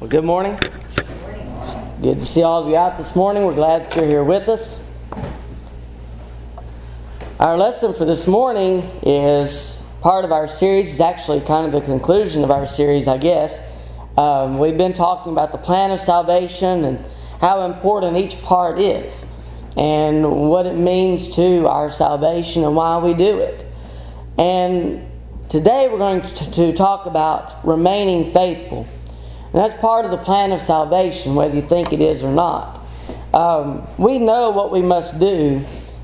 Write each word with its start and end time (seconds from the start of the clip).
Well, 0.00 0.08
good 0.08 0.24
morning. 0.24 0.56
Good 2.00 2.20
to 2.20 2.24
see 2.24 2.44
all 2.44 2.62
of 2.62 2.68
you 2.68 2.76
out 2.76 2.98
this 2.98 3.16
morning. 3.16 3.44
We're 3.44 3.52
glad 3.52 3.86
that 3.86 3.96
you're 3.96 4.06
here 4.06 4.22
with 4.22 4.48
us. 4.48 4.88
Our 7.40 7.58
lesson 7.58 7.94
for 7.94 8.04
this 8.04 8.28
morning 8.28 8.82
is 9.02 9.82
part 10.00 10.24
of 10.24 10.30
our 10.30 10.46
series. 10.46 10.92
is 10.92 11.00
actually 11.00 11.40
kind 11.40 11.66
of 11.66 11.72
the 11.72 11.80
conclusion 11.80 12.44
of 12.44 12.52
our 12.52 12.68
series, 12.68 13.08
I 13.08 13.18
guess. 13.18 13.60
Um, 14.16 14.60
we've 14.60 14.78
been 14.78 14.92
talking 14.92 15.32
about 15.32 15.50
the 15.50 15.58
plan 15.58 15.90
of 15.90 16.00
salvation 16.00 16.84
and 16.84 17.04
how 17.40 17.62
important 17.62 18.18
each 18.18 18.40
part 18.42 18.78
is, 18.78 19.26
and 19.76 20.48
what 20.48 20.66
it 20.66 20.76
means 20.76 21.34
to 21.34 21.66
our 21.66 21.90
salvation 21.90 22.62
and 22.62 22.76
why 22.76 22.98
we 22.98 23.14
do 23.14 23.40
it. 23.40 23.66
And 24.38 25.10
today 25.48 25.88
we're 25.90 25.98
going 25.98 26.22
to, 26.22 26.50
to 26.52 26.72
talk 26.72 27.06
about 27.06 27.66
remaining 27.66 28.32
faithful. 28.32 28.86
And 29.58 29.68
that's 29.68 29.80
part 29.80 30.04
of 30.04 30.12
the 30.12 30.18
plan 30.18 30.52
of 30.52 30.62
salvation, 30.62 31.34
whether 31.34 31.56
you 31.56 31.62
think 31.62 31.92
it 31.92 32.00
is 32.00 32.22
or 32.22 32.30
not. 32.30 32.80
Um, 33.34 33.88
we 33.98 34.20
know 34.20 34.50
what 34.50 34.70
we 34.70 34.82
must 34.82 35.18
do 35.18 35.60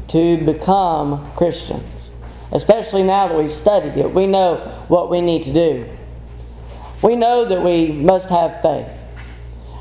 to 0.08 0.44
become 0.44 1.30
Christians, 1.36 2.10
especially 2.50 3.04
now 3.04 3.28
that 3.28 3.38
we've 3.38 3.54
studied 3.54 3.96
it. 3.96 4.10
We 4.10 4.26
know 4.26 4.56
what 4.88 5.08
we 5.08 5.20
need 5.20 5.44
to 5.44 5.52
do. 5.52 5.88
We 7.00 7.14
know 7.14 7.44
that 7.44 7.62
we 7.62 7.92
must 7.92 8.28
have 8.28 8.60
faith. 8.60 8.88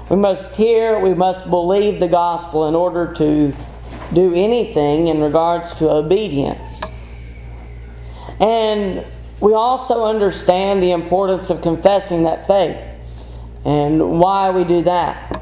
We 0.08 0.18
must 0.18 0.54
hear, 0.54 1.00
we 1.00 1.16
must 1.16 1.50
believe 1.50 2.00
the 2.00 2.08
gospel 2.08 2.68
in 2.68 2.76
order 2.76 3.12
to 3.16 3.56
do 4.14 4.36
anything 4.36 5.08
in 5.08 5.20
regards 5.20 5.74
to 5.80 5.90
obedience. 5.90 6.84
And 8.40 9.04
we 9.40 9.56
also 9.56 10.06
understand 10.06 10.84
the 10.84 10.92
importance 10.92 11.50
of 11.50 11.64
confessing 11.64 12.26
that 12.26 12.46
faith 12.46 12.93
and 13.66 14.20
why 14.20 14.52
we 14.52 14.64
do 14.64 14.82
that. 14.84 15.42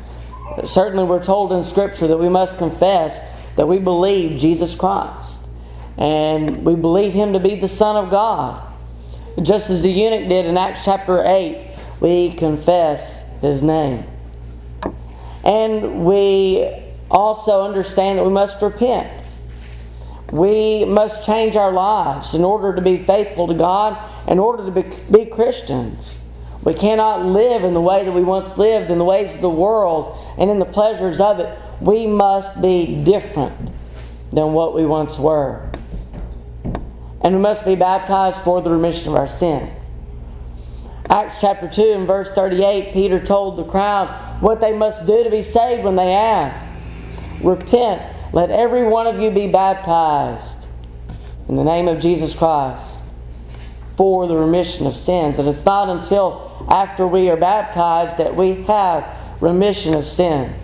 Certainly, 0.66 1.06
we're 1.06 1.24
told 1.24 1.54
in 1.54 1.64
Scripture 1.64 2.08
that 2.08 2.18
we 2.18 2.30
must 2.30 2.58
confess 2.58 3.26
that 3.56 3.68
we 3.68 3.80
believe 3.80 4.40
Jesus 4.40 4.76
Christ 4.76 5.42
and 5.98 6.66
we 6.66 6.76
believe 6.76 7.14
Him 7.14 7.34
to 7.34 7.40
be 7.40 7.56
the 7.56 7.68
Son 7.68 7.96
of 7.96 8.10
God. 8.10 8.62
Just 9.42 9.70
as 9.70 9.82
the 9.82 9.90
eunuch 9.90 10.28
did 10.28 10.46
in 10.46 10.58
Acts 10.58 10.84
chapter 10.84 11.24
8, 11.26 11.68
we 12.00 12.34
confess 12.34 13.28
His 13.40 13.62
name. 13.62 14.06
And 15.44 16.06
we 16.06 16.70
also 17.10 17.64
understand 17.64 18.20
that 18.20 18.24
we 18.24 18.32
must 18.32 18.62
repent. 18.62 19.10
We 20.32 20.86
must 20.86 21.26
change 21.26 21.56
our 21.56 21.72
lives 21.72 22.34
in 22.34 22.44
order 22.44 22.76
to 22.76 22.82
be 22.82 23.04
faithful 23.04 23.48
to 23.48 23.54
God, 23.54 23.98
in 24.30 24.40
order 24.40 24.66
to 24.66 24.72
be, 24.72 24.84
be 25.12 25.26
Christians. 25.26 26.16
We 26.64 26.74
cannot 26.76 27.26
live 27.26 27.64
in 27.64 27.74
the 27.74 27.82
way 27.82 28.04
that 28.04 28.12
we 28.12 28.24
once 28.24 28.58
lived, 28.58 28.92
in 28.92 29.00
the 29.00 29.04
ways 29.04 29.36
of 29.36 29.42
the 29.42 29.50
world, 29.50 30.18
and 30.38 30.52
in 30.52 30.60
the 30.60 30.66
pleasures 30.66 31.20
of 31.20 31.40
it. 31.40 31.58
We 31.80 32.06
must 32.06 32.62
be 32.62 33.04
different 33.04 33.72
than 34.32 34.54
what 34.54 34.76
we 34.76 34.86
once 34.86 35.18
were. 35.18 35.70
And 37.24 37.36
we 37.36 37.42
must 37.42 37.66
be 37.66 37.76
baptized 37.76 38.42
for 38.42 38.62
the 38.62 38.70
remission 38.70 39.10
of 39.10 39.16
our 39.16 39.28
sins. 39.28 39.72
Acts 41.10 41.42
chapter 41.42 41.68
2 41.68 41.92
and 41.92 42.08
verse 42.08 42.32
38, 42.34 42.94
Peter 42.94 43.20
told 43.20 43.58
the 43.58 43.66
crowd 43.66 44.42
what 44.42 44.62
they 44.62 44.72
must 44.72 45.06
do 45.06 45.24
to 45.24 45.30
be 45.30 45.44
saved 45.44 45.84
when 45.84 45.96
they 45.96 46.14
asked 46.14 46.66
Repent, 47.44 48.08
let 48.34 48.52
every 48.52 48.84
one 48.84 49.08
of 49.08 49.20
you 49.20 49.32
be 49.32 49.48
baptized 49.48 50.68
in 51.50 51.56
the 51.56 51.64
name 51.64 51.88
of 51.88 52.00
Jesus 52.00 52.36
Christ 52.36 53.02
for 53.98 54.28
the 54.28 54.38
remission 54.38 54.88
of 54.88 54.96
sins. 54.96 55.38
And 55.38 55.50
it's 55.50 55.66
not 55.66 55.90
until 55.90 56.51
after 56.70 57.08
we 57.08 57.30
are 57.30 57.38
baptized 57.38 58.18
that 58.18 58.36
we 58.36 58.64
have 58.64 59.06
remission 59.42 59.96
of 59.96 60.06
sins. 60.06 60.56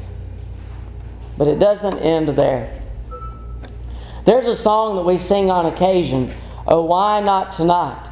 But 1.37 1.47
it 1.47 1.59
doesn't 1.59 1.99
end 1.99 2.29
there. 2.29 2.73
There's 4.25 4.45
a 4.45 4.55
song 4.55 4.95
that 4.97 5.03
we 5.03 5.17
sing 5.17 5.49
on 5.49 5.65
occasion, 5.65 6.33
Oh, 6.67 6.83
Why 6.83 7.21
Not 7.21 7.53
Tonight? 7.53 8.03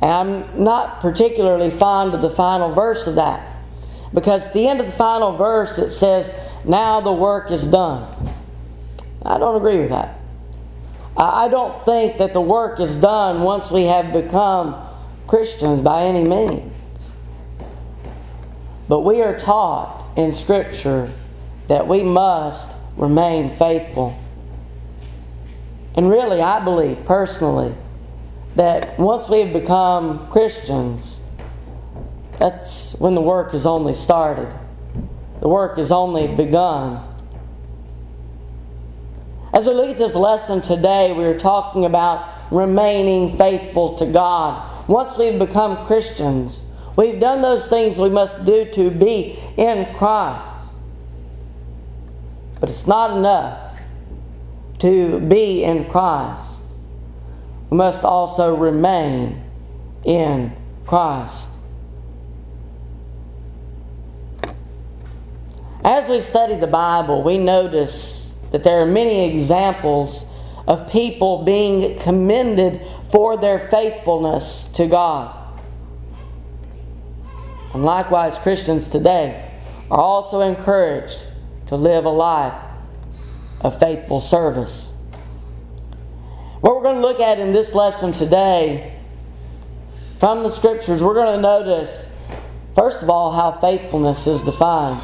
And 0.00 0.10
I'm 0.10 0.64
not 0.64 1.00
particularly 1.00 1.70
fond 1.70 2.14
of 2.14 2.22
the 2.22 2.30
final 2.30 2.72
verse 2.72 3.06
of 3.06 3.16
that. 3.16 3.46
Because 4.14 4.46
at 4.46 4.52
the 4.54 4.66
end 4.66 4.80
of 4.80 4.86
the 4.86 4.92
final 4.92 5.36
verse 5.36 5.78
it 5.78 5.90
says, 5.90 6.32
Now 6.64 7.00
the 7.00 7.12
work 7.12 7.50
is 7.50 7.66
done. 7.66 8.08
I 9.22 9.38
don't 9.38 9.56
agree 9.56 9.78
with 9.78 9.90
that. 9.90 10.18
I 11.16 11.48
don't 11.48 11.84
think 11.84 12.18
that 12.18 12.32
the 12.32 12.40
work 12.40 12.80
is 12.80 12.96
done 12.96 13.42
once 13.42 13.70
we 13.70 13.84
have 13.84 14.12
become 14.12 14.76
Christians 15.26 15.82
by 15.82 16.04
any 16.04 16.24
means. 16.24 16.72
But 18.90 19.02
we 19.02 19.22
are 19.22 19.38
taught 19.38 20.04
in 20.16 20.32
Scripture 20.32 21.12
that 21.68 21.86
we 21.86 22.02
must 22.02 22.74
remain 22.96 23.56
faithful. 23.56 24.18
And 25.94 26.10
really, 26.10 26.40
I 26.40 26.58
believe 26.58 27.04
personally 27.04 27.72
that 28.56 28.98
once 28.98 29.28
we 29.28 29.42
have 29.42 29.52
become 29.52 30.28
Christians, 30.32 31.20
that's 32.40 32.98
when 32.98 33.14
the 33.14 33.20
work 33.20 33.54
is 33.54 33.64
only 33.64 33.94
started. 33.94 34.52
The 35.38 35.46
work 35.46 35.78
is 35.78 35.92
only 35.92 36.26
begun. 36.26 37.00
As 39.54 39.66
we 39.66 39.72
look 39.72 39.90
at 39.90 39.98
this 39.98 40.16
lesson 40.16 40.62
today, 40.62 41.12
we 41.12 41.22
are 41.26 41.38
talking 41.38 41.84
about 41.84 42.28
remaining 42.50 43.38
faithful 43.38 43.96
to 43.98 44.06
God. 44.06 44.88
Once 44.88 45.16
we've 45.16 45.38
become 45.38 45.86
Christians, 45.86 46.62
We've 47.00 47.18
done 47.18 47.40
those 47.40 47.66
things 47.66 47.96
we 47.96 48.10
must 48.10 48.44
do 48.44 48.66
to 48.72 48.90
be 48.90 49.38
in 49.56 49.86
Christ. 49.94 50.68
But 52.60 52.68
it's 52.68 52.86
not 52.86 53.16
enough 53.16 53.80
to 54.80 55.18
be 55.18 55.64
in 55.64 55.88
Christ. 55.88 56.60
We 57.70 57.78
must 57.78 58.04
also 58.04 58.54
remain 58.54 59.42
in 60.04 60.54
Christ. 60.84 61.48
As 65.82 66.06
we 66.06 66.20
study 66.20 66.56
the 66.56 66.66
Bible, 66.66 67.22
we 67.22 67.38
notice 67.38 68.36
that 68.52 68.62
there 68.62 68.82
are 68.82 68.86
many 68.86 69.34
examples 69.34 70.30
of 70.66 70.92
people 70.92 71.44
being 71.44 71.98
commended 72.00 72.82
for 73.10 73.38
their 73.38 73.70
faithfulness 73.70 74.64
to 74.74 74.86
God. 74.86 75.39
And 77.72 77.84
likewise, 77.84 78.36
Christians 78.38 78.90
today 78.90 79.48
are 79.90 80.00
also 80.00 80.40
encouraged 80.40 81.18
to 81.68 81.76
live 81.76 82.04
a 82.04 82.10
life 82.10 82.60
of 83.60 83.78
faithful 83.78 84.20
service. 84.20 84.92
What 86.60 86.76
we're 86.76 86.82
going 86.82 86.96
to 86.96 87.02
look 87.02 87.20
at 87.20 87.38
in 87.38 87.52
this 87.52 87.74
lesson 87.74 88.12
today 88.12 88.96
from 90.18 90.42
the 90.42 90.50
scriptures, 90.50 91.02
we're 91.02 91.14
going 91.14 91.36
to 91.36 91.40
notice, 91.40 92.12
first 92.74 93.02
of 93.02 93.10
all, 93.10 93.30
how 93.32 93.52
faithfulness 93.60 94.26
is 94.26 94.42
defined. 94.42 95.00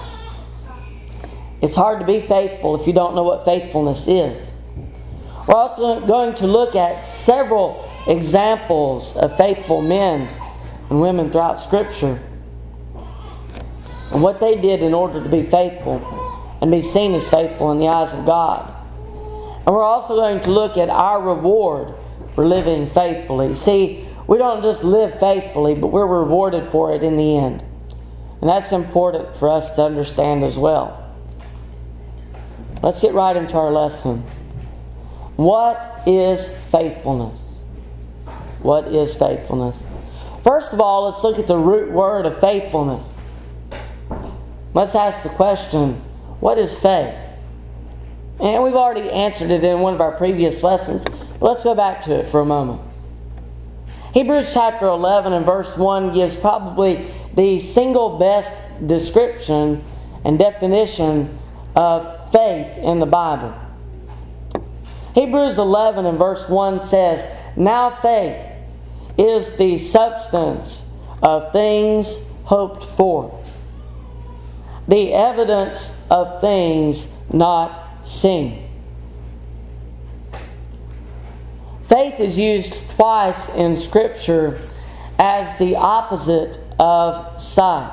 It's 1.63 1.75
hard 1.75 2.01
to 2.01 2.07
be 2.07 2.21
faithful 2.21 2.81
if 2.81 2.87
you 2.87 2.93
don't 2.93 3.15
know 3.15 3.23
what 3.23 3.45
faithfulness 3.45 4.07
is. 4.09 4.51
We're 5.47 5.55
also 5.55 6.05
going 6.05 6.35
to 6.37 6.47
look 6.47 6.75
at 6.75 7.05
several 7.05 7.89
examples 8.07 9.17
of 9.17 9.37
faithful 9.37 9.81
men 9.81 10.29
and 10.91 11.01
women 11.01 11.31
throughout 11.31 11.61
Scripture 11.61 12.21
and 14.13 14.23
what 14.23 14.41
they 14.41 14.61
did 14.61 14.83
in 14.83 14.95
order 14.95 15.23
to 15.23 15.29
be 15.29 15.43
faithful 15.43 16.59
and 16.61 16.71
be 16.71 16.83
seen 16.83 17.15
as 17.15 17.29
faithful 17.29 17.73
in 17.73 17.79
the 17.79 17.89
eyes 17.89 18.13
of 18.13 18.25
God. 18.25 18.73
And 19.67 19.75
we're 19.75 19.83
also 19.83 20.15
going 20.15 20.41
to 20.43 20.51
look 20.51 20.77
at 20.77 20.89
our 20.89 21.21
reward 21.23 21.95
for 22.35 22.47
living 22.47 22.89
faithfully. 22.91 23.55
See, 23.55 24.07
we 24.27 24.39
don't 24.39 24.63
just 24.63 24.85
live 24.85 25.19
faithfully, 25.19 25.75
but 25.75 25.89
we're 25.89 26.07
rewarded 26.07 26.71
for 26.71 26.95
it 26.95 27.03
in 27.03 27.17
the 27.17 27.37
end. 27.37 27.63
And 28.41 28.51
that's 28.51 28.73
important 28.73 29.37
for 29.39 29.49
us 29.49 29.75
to 29.77 29.83
understand 29.83 30.45
as 30.45 30.57
well. 30.57 31.03
Let's 32.83 33.01
get 33.01 33.15
right 33.15 33.35
into 33.35 33.57
our 33.57 33.71
lesson. 33.73 34.19
What 35.37 36.03
is 36.07 36.57
faithfulness? 36.71 37.39
What 38.61 38.89
is 38.89 39.15
faithfulness? 39.15 39.83
First 40.45 40.73
of 40.73 40.81
all, 40.81 41.07
let's 41.07 41.25
look 41.25 41.39
at 41.39 41.47
the 41.47 41.57
root 41.57 41.91
word 41.91 42.27
of 42.27 42.41
faithfulness. 42.41 43.03
Let's 44.77 44.95
ask 44.95 45.23
the 45.23 45.31
question 45.31 45.95
what 46.39 46.59
is 46.59 46.79
faith? 46.79 47.15
And 48.39 48.63
we've 48.63 48.75
already 48.75 49.11
answered 49.11 49.51
it 49.51 49.65
in 49.65 49.81
one 49.81 49.95
of 49.95 50.03
our 50.03 50.13
previous 50.13 50.63
lessons, 50.63 51.03
but 51.03 51.41
let's 51.41 51.65
go 51.65 51.75
back 51.75 52.03
to 52.03 52.21
it 52.21 52.29
for 52.29 52.41
a 52.41 52.45
moment. 52.45 52.83
Hebrews 54.13 54.53
chapter 54.53 54.85
11 54.85 55.33
and 55.33 55.47
verse 55.47 55.79
1 55.79 56.13
gives 56.13 56.37
probably 56.37 57.11
the 57.35 57.59
single 57.61 58.19
best 58.19 58.53
description 58.87 59.83
and 60.27 60.39
definition 60.39 61.39
of 61.75 62.31
faith 62.31 62.77
in 62.77 63.01
the 63.01 63.07
Bible. 63.07 63.55
Hebrews 65.15 65.57
11 65.57 66.05
and 66.05 66.19
verse 66.19 66.51
1 66.51 66.81
says, 66.81 67.25
Now 67.57 67.99
faith 68.03 68.37
is 69.17 69.57
the 69.57 69.79
substance 69.79 70.93
of 71.23 71.51
things 71.55 72.29
hoped 72.45 72.85
for 72.99 73.43
the 74.89 75.13
evidence 75.13 76.01
of 76.11 76.41
things 76.41 77.15
not 77.33 78.07
seen. 78.07 78.69
Faith 81.89 82.21
is 82.21 82.39
used 82.39 82.75
twice 82.91 83.49
in 83.55 83.77
Scripture 83.77 84.61
as 85.19 85.57
the 85.59 85.77
opposite 85.77 86.59
of 86.79 87.41
sight. 87.41 87.93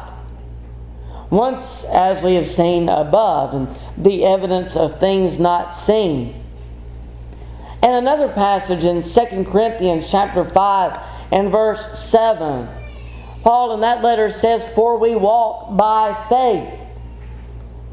Once, 1.30 1.84
as 1.86 2.22
we 2.22 2.36
have 2.36 2.48
seen 2.48 2.90
above, 2.90 3.54
and 3.54 3.68
the 3.98 4.24
evidence 4.25 4.75
of 4.75 5.00
things 5.00 5.39
not 5.39 5.74
seen. 5.74 6.44
And 7.81 7.96
another 7.96 8.30
passage 8.30 8.84
in 8.84 9.01
2 9.01 9.46
Corinthians 9.51 10.10
chapter 10.10 10.44
5 10.44 11.00
and 11.31 11.51
verse 11.51 12.00
7. 12.00 12.68
Paul 13.42 13.74
in 13.74 13.81
that 13.81 14.01
letter 14.01 14.31
says, 14.31 14.63
For 14.74 14.98
we 14.98 15.16
walk 15.16 15.75
by 15.75 16.13
faith, 16.30 16.80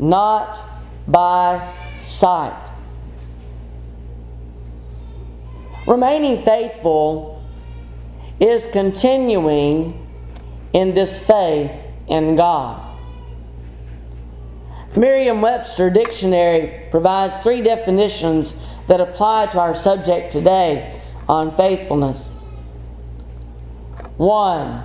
not 0.01 0.61
by 1.07 1.73
sight. 2.03 2.57
Remaining 5.87 6.45
faithful 6.45 7.45
is 8.41 8.67
continuing 8.73 10.07
in 10.73 10.95
this 10.95 11.19
faith 11.25 11.73
in 12.09 12.37
God. 12.37 12.87
Merriam 14.97 15.41
Webster 15.41 15.91
Dictionary 15.91 16.89
provides 16.91 17.35
three 17.43 17.61
definitions 17.61 18.61
that 18.89 19.01
apply 19.01 19.47
to 19.47 19.59
our 19.59 19.77
subject 19.77 20.33
today 20.33 21.01
on 21.29 21.55
faithfulness. 21.57 22.35
One, 24.17 24.83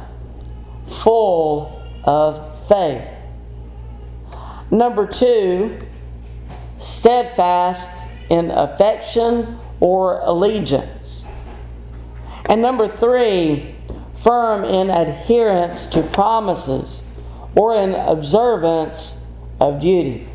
full 1.01 1.81
of 2.03 2.67
faith. 2.67 3.14
Number 4.71 5.07
two, 5.07 5.77
steadfast 6.79 7.89
in 8.29 8.51
affection 8.51 9.59
or 9.79 10.19
allegiance. 10.21 11.23
And 12.49 12.61
number 12.61 12.87
three, 12.87 13.75
firm 14.23 14.63
in 14.63 14.89
adherence 14.89 15.85
to 15.87 16.01
promises 16.01 17.03
or 17.55 17.75
in 17.75 17.93
observance 17.93 19.25
of 19.59 19.79
duty. 19.79 20.27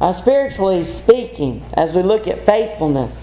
Now, 0.00 0.12
spiritually 0.12 0.84
speaking, 0.84 1.62
as 1.74 1.94
we 1.94 2.02
look 2.02 2.26
at 2.26 2.46
faithfulness, 2.46 3.20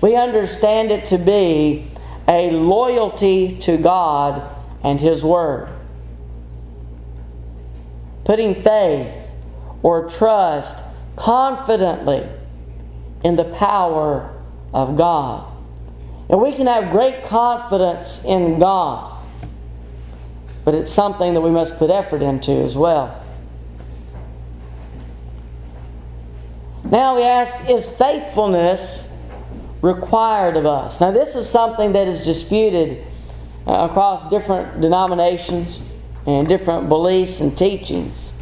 we 0.00 0.16
understand 0.16 0.90
it 0.90 1.06
to 1.06 1.18
be 1.18 1.90
a 2.28 2.50
loyalty 2.50 3.58
to 3.62 3.76
God 3.78 4.42
and 4.82 5.00
His 5.00 5.24
Word. 5.24 5.68
Putting 8.30 8.62
faith 8.62 9.12
or 9.82 10.08
trust 10.08 10.78
confidently 11.16 12.24
in 13.24 13.34
the 13.34 13.42
power 13.42 14.32
of 14.72 14.96
God. 14.96 15.52
And 16.28 16.40
we 16.40 16.52
can 16.52 16.68
have 16.68 16.92
great 16.92 17.24
confidence 17.24 18.24
in 18.24 18.60
God, 18.60 19.20
but 20.64 20.76
it's 20.76 20.92
something 20.92 21.34
that 21.34 21.40
we 21.40 21.50
must 21.50 21.76
put 21.76 21.90
effort 21.90 22.22
into 22.22 22.52
as 22.52 22.76
well. 22.76 23.20
Now 26.84 27.16
we 27.16 27.24
ask, 27.24 27.68
is 27.68 27.84
faithfulness 27.84 29.12
required 29.82 30.56
of 30.56 30.66
us? 30.66 31.00
Now, 31.00 31.10
this 31.10 31.34
is 31.34 31.48
something 31.48 31.94
that 31.94 32.06
is 32.06 32.22
disputed 32.22 33.04
uh, 33.66 33.88
across 33.90 34.30
different 34.30 34.80
denominations 34.80 35.82
and 36.26 36.46
different 36.48 36.88
beliefs 36.88 37.40
and 37.40 37.56
teachings. 37.56 38.32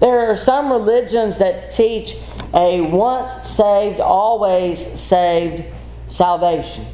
There 0.00 0.30
are 0.30 0.36
some 0.36 0.72
religions 0.72 1.38
that 1.38 1.72
teach 1.72 2.16
a 2.54 2.80
once 2.80 3.30
saved, 3.48 4.00
always 4.00 4.78
saved 4.98 5.64
salvation. 6.06 6.86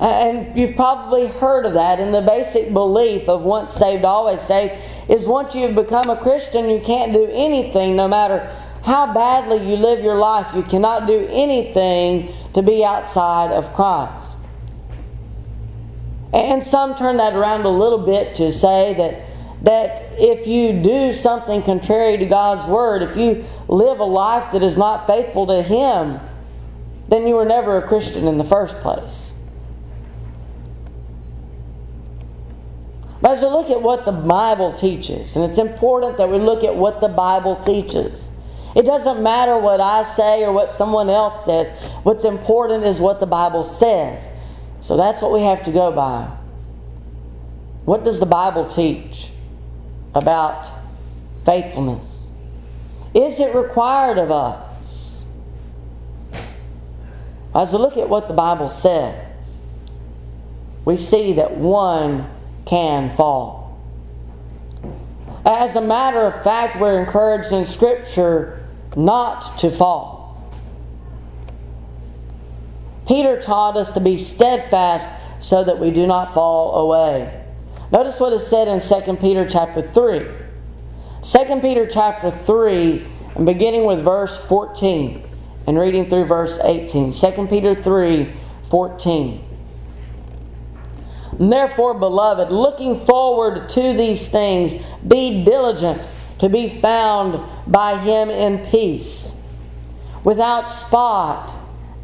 And 0.00 0.58
you've 0.58 0.76
probably 0.76 1.26
heard 1.26 1.64
of 1.64 1.72
that, 1.72 1.98
and 1.98 2.14
the 2.14 2.20
basic 2.20 2.72
belief 2.72 3.28
of 3.28 3.42
once 3.42 3.72
saved, 3.72 4.04
always 4.04 4.42
saved 4.42 4.74
is 5.08 5.26
once 5.26 5.54
you've 5.54 5.74
become 5.74 6.10
a 6.10 6.16
Christian, 6.16 6.68
you 6.68 6.80
can't 6.80 7.14
do 7.14 7.26
anything, 7.32 7.96
no 7.96 8.06
matter 8.06 8.46
how 8.82 9.12
badly 9.14 9.68
you 9.68 9.76
live 9.76 10.04
your 10.04 10.16
life, 10.16 10.54
you 10.54 10.62
cannot 10.62 11.06
do 11.06 11.26
anything 11.30 12.32
to 12.52 12.62
be 12.62 12.84
outside 12.84 13.50
of 13.52 13.72
Christ. 13.72 14.35
And 16.32 16.62
some 16.62 16.96
turn 16.96 17.16
that 17.18 17.34
around 17.34 17.64
a 17.64 17.70
little 17.70 18.04
bit 18.04 18.34
to 18.36 18.52
say 18.52 18.94
that, 18.94 19.64
that 19.64 20.02
if 20.18 20.46
you 20.46 20.82
do 20.82 21.14
something 21.14 21.62
contrary 21.62 22.16
to 22.18 22.26
God's 22.26 22.66
Word, 22.66 23.02
if 23.02 23.16
you 23.16 23.44
live 23.68 24.00
a 24.00 24.04
life 24.04 24.52
that 24.52 24.62
is 24.62 24.76
not 24.76 25.06
faithful 25.06 25.46
to 25.46 25.62
Him, 25.62 26.20
then 27.08 27.26
you 27.26 27.34
were 27.34 27.44
never 27.44 27.78
a 27.78 27.86
Christian 27.86 28.26
in 28.26 28.38
the 28.38 28.44
first 28.44 28.76
place. 28.80 29.32
But 33.20 33.32
as 33.32 33.40
we 33.40 33.48
look 33.48 33.70
at 33.70 33.80
what 33.80 34.04
the 34.04 34.12
Bible 34.12 34.72
teaches, 34.72 35.36
and 35.36 35.44
it's 35.44 35.58
important 35.58 36.18
that 36.18 36.28
we 36.28 36.38
look 36.38 36.64
at 36.64 36.76
what 36.76 37.00
the 37.00 37.08
Bible 37.08 37.56
teaches. 37.56 38.30
It 38.74 38.84
doesn't 38.84 39.22
matter 39.22 39.58
what 39.58 39.80
I 39.80 40.02
say 40.02 40.44
or 40.44 40.52
what 40.52 40.70
someone 40.70 41.08
else 41.08 41.46
says. 41.46 41.70
What's 42.02 42.24
important 42.24 42.84
is 42.84 43.00
what 43.00 43.20
the 43.20 43.26
Bible 43.26 43.64
says. 43.64 44.28
So 44.80 44.96
that's 44.96 45.22
what 45.22 45.32
we 45.32 45.42
have 45.42 45.64
to 45.64 45.72
go 45.72 45.92
by. 45.92 46.30
What 47.84 48.04
does 48.04 48.20
the 48.20 48.26
Bible 48.26 48.68
teach 48.68 49.30
about 50.14 50.68
faithfulness? 51.44 52.26
Is 53.14 53.40
it 53.40 53.54
required 53.54 54.18
of 54.18 54.30
us? 54.30 55.22
As 57.54 57.72
we 57.72 57.78
look 57.78 57.96
at 57.96 58.08
what 58.08 58.28
the 58.28 58.34
Bible 58.34 58.68
says, 58.68 59.14
we 60.84 60.96
see 60.96 61.32
that 61.34 61.56
one 61.56 62.28
can 62.66 63.16
fall. 63.16 63.80
As 65.44 65.76
a 65.76 65.80
matter 65.80 66.20
of 66.20 66.42
fact, 66.42 66.80
we're 66.80 67.00
encouraged 67.00 67.52
in 67.52 67.64
Scripture 67.64 68.66
not 68.96 69.58
to 69.58 69.70
fall. 69.70 70.15
Peter 73.06 73.40
taught 73.40 73.76
us 73.76 73.92
to 73.92 74.00
be 74.00 74.16
steadfast 74.16 75.08
so 75.40 75.62
that 75.64 75.78
we 75.78 75.90
do 75.90 76.06
not 76.06 76.34
fall 76.34 76.74
away. 76.86 77.44
Notice 77.92 78.18
what 78.18 78.32
is 78.32 78.46
said 78.46 78.68
in 78.68 78.80
2 78.80 79.16
Peter 79.16 79.48
chapter 79.48 79.82
3. 79.82 80.26
2 81.22 81.60
Peter 81.60 81.86
chapter 81.86 82.30
3, 82.30 83.06
and 83.36 83.46
beginning 83.46 83.84
with 83.84 84.04
verse 84.04 84.36
14 84.46 85.22
and 85.66 85.78
reading 85.78 86.08
through 86.08 86.24
verse 86.24 86.58
18. 86.62 87.12
2 87.12 87.46
Peter 87.48 87.74
3 87.74 88.32
14. 88.70 89.42
Therefore, 91.38 91.94
beloved, 91.94 92.50
looking 92.50 93.04
forward 93.04 93.68
to 93.70 93.92
these 93.92 94.26
things, 94.28 94.74
be 95.06 95.44
diligent 95.44 96.00
to 96.38 96.48
be 96.48 96.80
found 96.80 97.40
by 97.70 97.98
him 97.98 98.30
in 98.30 98.64
peace, 98.70 99.34
without 100.24 100.64
spot 100.64 101.54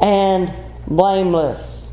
and 0.00 0.52
blameless. 0.96 1.90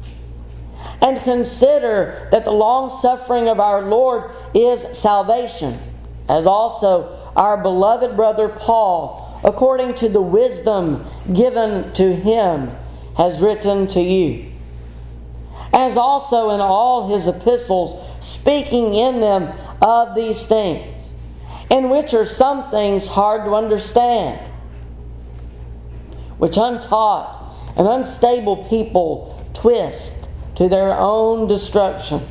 And 1.02 1.22
consider 1.22 2.28
that 2.32 2.46
the 2.46 2.52
long 2.52 2.90
suffering 2.90 3.48
of 3.48 3.60
our 3.60 3.82
Lord 3.82 4.32
is 4.54 4.98
salvation, 4.98 5.80
as 6.28 6.46
also 6.46 7.32
our 7.36 7.62
beloved 7.62 8.16
brother 8.16 8.50
Paul, 8.50 9.40
according 9.44 9.96
to 9.96 10.10
the 10.10 10.22
wisdom 10.22 11.06
given 11.34 11.94
to 11.94 12.14
him, 12.14 12.72
has 13.16 13.42
written 13.42 13.88
to 13.88 14.02
you 14.02 14.50
as 15.74 15.98
also 15.98 16.50
in 16.52 16.62
all 16.62 17.08
his 17.10 17.28
epistles, 17.28 18.04
speaking 18.20 18.94
in 18.94 19.22
them 19.22 19.54
of 19.82 20.16
these 20.16 20.46
things, 20.46 21.04
in 21.70 21.90
which 21.90 22.14
are 22.14 22.26
some 22.26 22.70
things 22.72 23.08
hard 23.08 23.46
to 23.46 23.56
understand, 23.56 24.40
which 26.38 26.58
untaught 26.58 27.39
and 27.80 27.88
unstable 27.88 28.66
people 28.66 29.42
twist 29.54 30.28
to 30.56 30.68
their 30.68 30.94
own 30.94 31.48
destruction, 31.48 32.22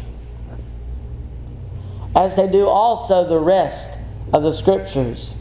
as 2.15 2.37
they 2.37 2.47
do 2.47 2.69
also 2.69 3.27
the 3.27 3.39
rest 3.39 3.99
of 4.35 4.43
the 4.43 4.53
Scriptures. 4.53 5.35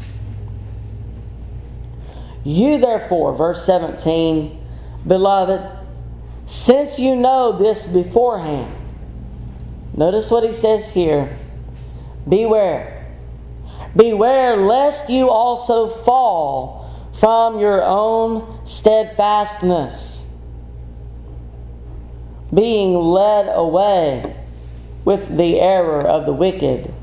You 2.46 2.78
therefore, 2.78 3.36
verse 3.36 3.66
17, 3.66 4.58
beloved, 5.06 5.70
since 6.46 6.98
you 6.98 7.14
know 7.14 7.58
this 7.58 7.86
beforehand, 7.86 8.74
notice 9.94 10.32
what 10.32 10.46
he 10.46 10.54
says 10.54 10.90
here 10.90 11.36
beware. 12.30 13.06
Beware 13.94 14.56
lest 14.56 15.10
you 15.10 15.30
also 15.30 15.90
fall 15.90 16.77
from 17.20 17.60
your 17.60 17.82
own 17.84 18.66
steadfastness, 18.66 20.26
being 22.54 22.94
led 22.94 23.48
away 23.54 24.36
with 25.04 25.38
the 25.38 25.60
error 25.60 26.02
of 26.02 26.26
the 26.26 26.34
wicked. 26.34 26.94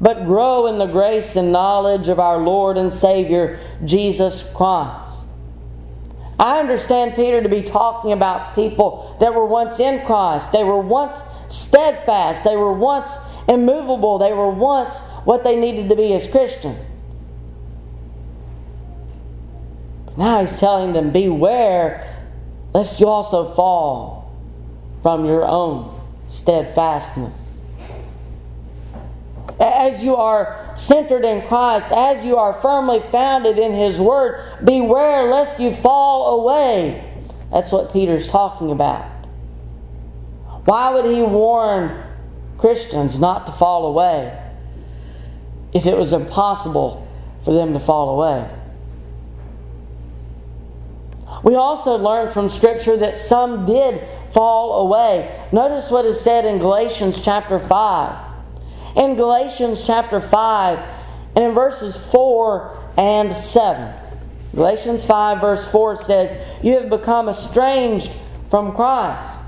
but 0.00 0.26
grow 0.26 0.66
in 0.66 0.78
the 0.78 0.86
grace 0.86 1.34
and 1.36 1.50
knowledge 1.50 2.08
of 2.08 2.20
our 2.20 2.38
Lord 2.38 2.78
and 2.78 2.94
Savior, 2.94 3.58
Jesus 3.84 4.48
Christ. 4.54 5.24
I 6.38 6.60
understand 6.60 7.16
Peter 7.16 7.42
to 7.42 7.48
be 7.48 7.62
talking 7.62 8.12
about 8.12 8.54
people 8.54 9.16
that 9.18 9.34
were 9.34 9.44
once 9.44 9.80
in 9.80 10.04
Christ. 10.06 10.52
They 10.52 10.62
were 10.62 10.80
once 10.80 11.16
steadfast. 11.48 12.44
They 12.44 12.56
were 12.56 12.72
once 12.72 13.10
immovable. 13.48 14.18
They 14.18 14.32
were 14.32 14.50
once 14.50 15.00
what 15.24 15.42
they 15.42 15.56
needed 15.56 15.88
to 15.88 15.96
be 15.96 16.14
as 16.14 16.30
Christians. 16.30 16.78
Now 20.18 20.44
he's 20.44 20.58
telling 20.58 20.92
them, 20.94 21.12
Beware 21.12 22.12
lest 22.74 22.98
you 22.98 23.06
also 23.06 23.54
fall 23.54 24.36
from 25.00 25.24
your 25.24 25.46
own 25.46 25.94
steadfastness. 26.26 27.38
As 29.60 30.02
you 30.02 30.16
are 30.16 30.72
centered 30.76 31.24
in 31.24 31.46
Christ, 31.46 31.86
as 31.92 32.24
you 32.24 32.36
are 32.36 32.52
firmly 32.54 33.00
founded 33.12 33.60
in 33.60 33.72
His 33.72 34.00
Word, 34.00 34.64
beware 34.64 35.24
lest 35.24 35.60
you 35.60 35.72
fall 35.72 36.40
away. 36.40 37.04
That's 37.52 37.70
what 37.70 37.92
Peter's 37.92 38.28
talking 38.28 38.72
about. 38.72 39.06
Why 40.64 40.92
would 40.92 41.06
he 41.06 41.22
warn 41.22 42.04
Christians 42.58 43.20
not 43.20 43.46
to 43.46 43.52
fall 43.52 43.86
away 43.86 44.36
if 45.72 45.86
it 45.86 45.96
was 45.96 46.12
impossible 46.12 47.08
for 47.44 47.54
them 47.54 47.72
to 47.72 47.80
fall 47.80 48.20
away? 48.20 48.57
We 51.42 51.54
also 51.54 51.96
learn 51.96 52.32
from 52.32 52.48
Scripture 52.48 52.96
that 52.96 53.16
some 53.16 53.66
did 53.66 54.02
fall 54.32 54.86
away. 54.86 55.46
Notice 55.52 55.90
what 55.90 56.04
is 56.04 56.20
said 56.20 56.44
in 56.44 56.58
Galatians 56.58 57.22
chapter 57.22 57.58
5. 57.58 58.26
In 58.96 59.16
Galatians 59.16 59.86
chapter 59.86 60.20
5, 60.20 60.78
and 61.36 61.44
in 61.44 61.54
verses 61.54 61.96
4 62.10 62.76
and 62.96 63.32
7. 63.32 63.94
Galatians 64.54 65.04
5, 65.04 65.40
verse 65.40 65.70
4 65.70 66.04
says, 66.04 66.64
You 66.64 66.80
have 66.80 66.90
become 66.90 67.28
estranged 67.28 68.10
from 68.50 68.74
Christ. 68.74 69.38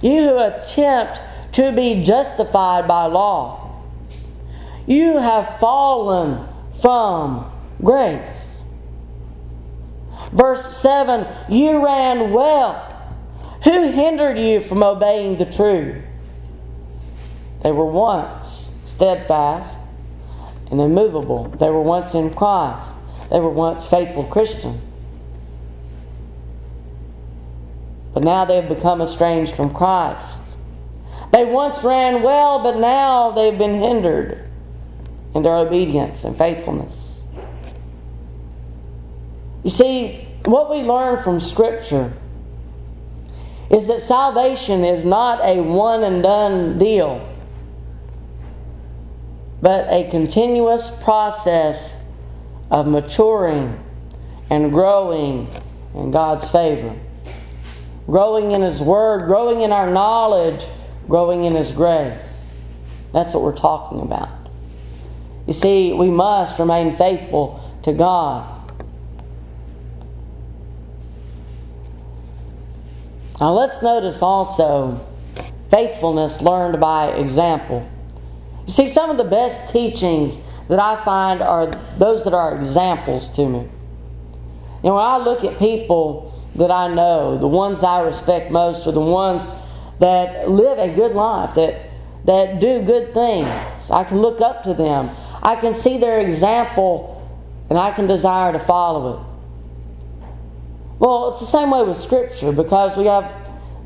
You 0.00 0.22
who 0.22 0.38
attempt 0.38 1.20
to 1.52 1.72
be 1.72 2.02
justified 2.02 2.88
by 2.88 3.06
law. 3.06 3.82
You 4.86 5.18
have 5.18 5.60
fallen 5.60 6.48
from 6.80 7.50
grace. 7.82 8.51
Verse 10.32 10.76
7 10.76 11.26
You 11.48 11.84
ran 11.84 12.32
well. 12.32 12.88
Who 13.64 13.90
hindered 13.90 14.38
you 14.38 14.60
from 14.60 14.82
obeying 14.82 15.36
the 15.36 15.44
truth? 15.44 16.02
They 17.62 17.70
were 17.70 17.86
once 17.86 18.74
steadfast 18.84 19.78
and 20.70 20.80
immovable. 20.80 21.44
They 21.44 21.70
were 21.70 21.82
once 21.82 22.14
in 22.14 22.34
Christ. 22.34 22.92
They 23.30 23.38
were 23.38 23.50
once 23.50 23.86
faithful 23.86 24.24
Christians. 24.24 24.80
But 28.12 28.24
now 28.24 28.44
they 28.44 28.56
have 28.56 28.68
become 28.68 29.00
estranged 29.00 29.54
from 29.54 29.72
Christ. 29.72 30.40
They 31.32 31.44
once 31.44 31.82
ran 31.82 32.22
well, 32.22 32.62
but 32.62 32.76
now 32.76 33.30
they've 33.30 33.56
been 33.56 33.74
hindered 33.74 34.44
in 35.34 35.42
their 35.42 35.56
obedience 35.56 36.24
and 36.24 36.36
faithfulness. 36.36 37.24
You 39.62 39.70
see, 39.70 40.21
what 40.46 40.70
we 40.70 40.78
learn 40.78 41.22
from 41.22 41.40
Scripture 41.40 42.12
is 43.70 43.86
that 43.86 44.00
salvation 44.00 44.84
is 44.84 45.04
not 45.04 45.40
a 45.44 45.60
one 45.60 46.02
and 46.04 46.22
done 46.22 46.78
deal, 46.78 47.28
but 49.60 49.86
a 49.88 50.08
continuous 50.10 50.90
process 51.02 52.02
of 52.70 52.86
maturing 52.86 53.82
and 54.50 54.70
growing 54.70 55.48
in 55.94 56.10
God's 56.10 56.48
favor. 56.48 56.94
Growing 58.06 58.52
in 58.52 58.62
His 58.62 58.80
Word, 58.80 59.26
growing 59.26 59.62
in 59.62 59.72
our 59.72 59.90
knowledge, 59.90 60.64
growing 61.08 61.44
in 61.44 61.54
His 61.54 61.72
grace. 61.72 62.20
That's 63.12 63.32
what 63.32 63.42
we're 63.42 63.56
talking 63.56 64.00
about. 64.00 64.30
You 65.46 65.52
see, 65.52 65.92
we 65.92 66.10
must 66.10 66.58
remain 66.58 66.96
faithful 66.96 67.60
to 67.84 67.92
God. 67.92 68.61
Now 73.42 73.54
let's 73.54 73.82
notice 73.82 74.22
also 74.22 75.04
faithfulness 75.68 76.42
learned 76.42 76.78
by 76.78 77.08
example. 77.08 77.84
You 78.68 78.72
see, 78.72 78.88
some 78.88 79.10
of 79.10 79.16
the 79.16 79.24
best 79.24 79.72
teachings 79.72 80.40
that 80.68 80.78
I 80.78 81.04
find 81.04 81.42
are 81.42 81.66
those 81.98 82.22
that 82.22 82.34
are 82.34 82.54
examples 82.54 83.32
to 83.32 83.48
me. 83.48 83.58
You 83.58 83.68
know, 84.84 84.94
when 84.94 85.02
I 85.02 85.16
look 85.16 85.42
at 85.42 85.58
people 85.58 86.40
that 86.54 86.70
I 86.70 86.94
know, 86.94 87.36
the 87.36 87.48
ones 87.48 87.80
that 87.80 87.88
I 87.88 88.02
respect 88.02 88.52
most 88.52 88.86
are 88.86 88.92
the 88.92 89.00
ones 89.00 89.44
that 89.98 90.48
live 90.48 90.78
a 90.78 90.94
good 90.94 91.16
life, 91.16 91.56
that, 91.56 91.90
that 92.26 92.60
do 92.60 92.82
good 92.82 93.12
things. 93.12 93.48
I 93.90 94.04
can 94.04 94.18
look 94.18 94.40
up 94.40 94.62
to 94.62 94.72
them. 94.72 95.10
I 95.42 95.56
can 95.56 95.74
see 95.74 95.98
their 95.98 96.20
example 96.20 97.28
and 97.68 97.76
I 97.76 97.90
can 97.90 98.06
desire 98.06 98.52
to 98.52 98.60
follow 98.60 99.18
it. 99.18 99.31
Well, 101.02 101.30
it's 101.30 101.40
the 101.40 101.46
same 101.46 101.70
way 101.70 101.82
with 101.82 101.96
Scripture 101.96 102.52
because 102.52 102.96
we 102.96 103.06
have 103.06 103.28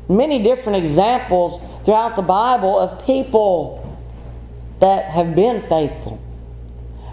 many 0.07 0.43
different 0.43 0.85
examples 0.85 1.59
throughout 1.83 2.15
the 2.15 2.21
Bible 2.21 2.77
of 2.77 3.03
people 3.07 3.83
that 4.81 5.05
have 5.05 5.33
been 5.35 5.63
faithful. 5.63 6.21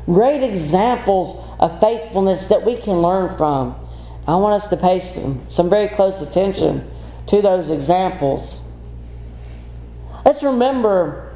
Great 0.05 0.43
examples 0.43 1.43
of 1.59 1.81
faithfulness 1.81 2.49
that 2.49 2.67
we 2.67 2.77
can 2.77 3.01
learn 3.01 3.35
from. 3.39 3.77
I 4.29 4.37
want 4.37 4.63
us 4.63 4.69
to 4.69 4.77
pay 4.77 5.01
some, 5.01 5.41
some 5.49 5.71
very 5.71 5.89
close 5.89 6.21
attention 6.21 6.87
to 7.29 7.41
those 7.41 7.71
examples. 7.71 8.61
Let's 10.27 10.43
remember 10.43 11.35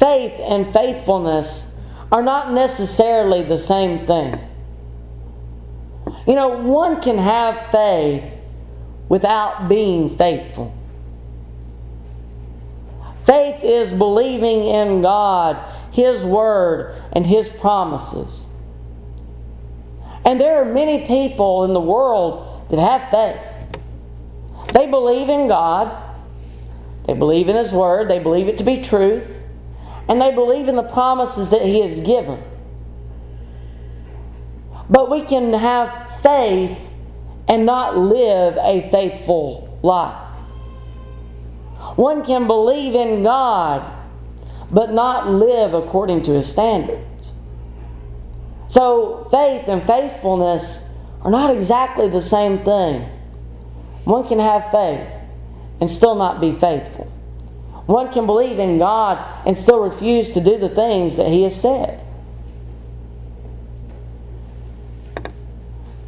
faith 0.00 0.32
and 0.40 0.72
faithfulness 0.72 1.76
are 2.10 2.22
not 2.22 2.54
necessarily 2.54 3.42
the 3.42 3.58
same 3.58 4.06
thing. 4.06 4.40
You 6.26 6.34
know, 6.34 6.48
one 6.48 7.00
can 7.02 7.18
have 7.18 7.70
faith 7.72 8.24
without 9.08 9.68
being 9.68 10.16
faithful. 10.16 10.74
Faith 13.26 13.62
is 13.62 13.92
believing 13.92 14.64
in 14.64 15.02
God, 15.02 15.56
His 15.92 16.24
Word, 16.24 17.00
and 17.12 17.26
His 17.26 17.48
promises. 17.48 18.46
And 20.24 20.40
there 20.40 20.62
are 20.62 20.64
many 20.64 21.06
people 21.06 21.64
in 21.64 21.72
the 21.72 21.80
world 21.80 22.68
that 22.70 22.78
have 22.78 23.10
faith. 23.10 23.82
They 24.72 24.86
believe 24.86 25.28
in 25.28 25.48
God, 25.48 26.16
they 27.06 27.14
believe 27.14 27.48
in 27.48 27.56
His 27.56 27.72
Word, 27.72 28.08
they 28.08 28.18
believe 28.18 28.48
it 28.48 28.58
to 28.58 28.64
be 28.64 28.82
truth, 28.82 29.44
and 30.08 30.20
they 30.20 30.32
believe 30.32 30.68
in 30.68 30.76
the 30.76 30.82
promises 30.82 31.50
that 31.50 31.62
He 31.62 31.82
has 31.82 32.00
given. 32.00 32.42
But 34.88 35.10
we 35.10 35.22
can 35.22 35.52
have 35.52 36.01
faith 36.22 36.78
and 37.48 37.66
not 37.66 37.96
live 37.96 38.56
a 38.56 38.88
faithful 38.90 39.78
life. 39.82 40.16
One 41.96 42.24
can 42.24 42.46
believe 42.46 42.94
in 42.94 43.22
God, 43.22 43.84
but 44.70 44.92
not 44.92 45.28
live 45.28 45.74
according 45.74 46.22
to 46.22 46.32
His 46.32 46.48
standards. 46.48 47.32
So, 48.68 49.28
faith 49.30 49.68
and 49.68 49.86
faithfulness 49.86 50.88
are 51.20 51.30
not 51.30 51.54
exactly 51.54 52.08
the 52.08 52.22
same 52.22 52.64
thing. 52.64 53.02
One 54.04 54.26
can 54.26 54.38
have 54.38 54.70
faith 54.70 55.06
and 55.80 55.90
still 55.90 56.14
not 56.14 56.40
be 56.40 56.52
faithful. 56.52 57.04
One 57.86 58.12
can 58.12 58.26
believe 58.26 58.58
in 58.58 58.78
God 58.78 59.18
and 59.46 59.56
still 59.58 59.80
refuse 59.80 60.30
to 60.32 60.40
do 60.40 60.56
the 60.56 60.68
things 60.68 61.16
that 61.16 61.28
He 61.28 61.42
has 61.42 61.60
said. 61.60 62.01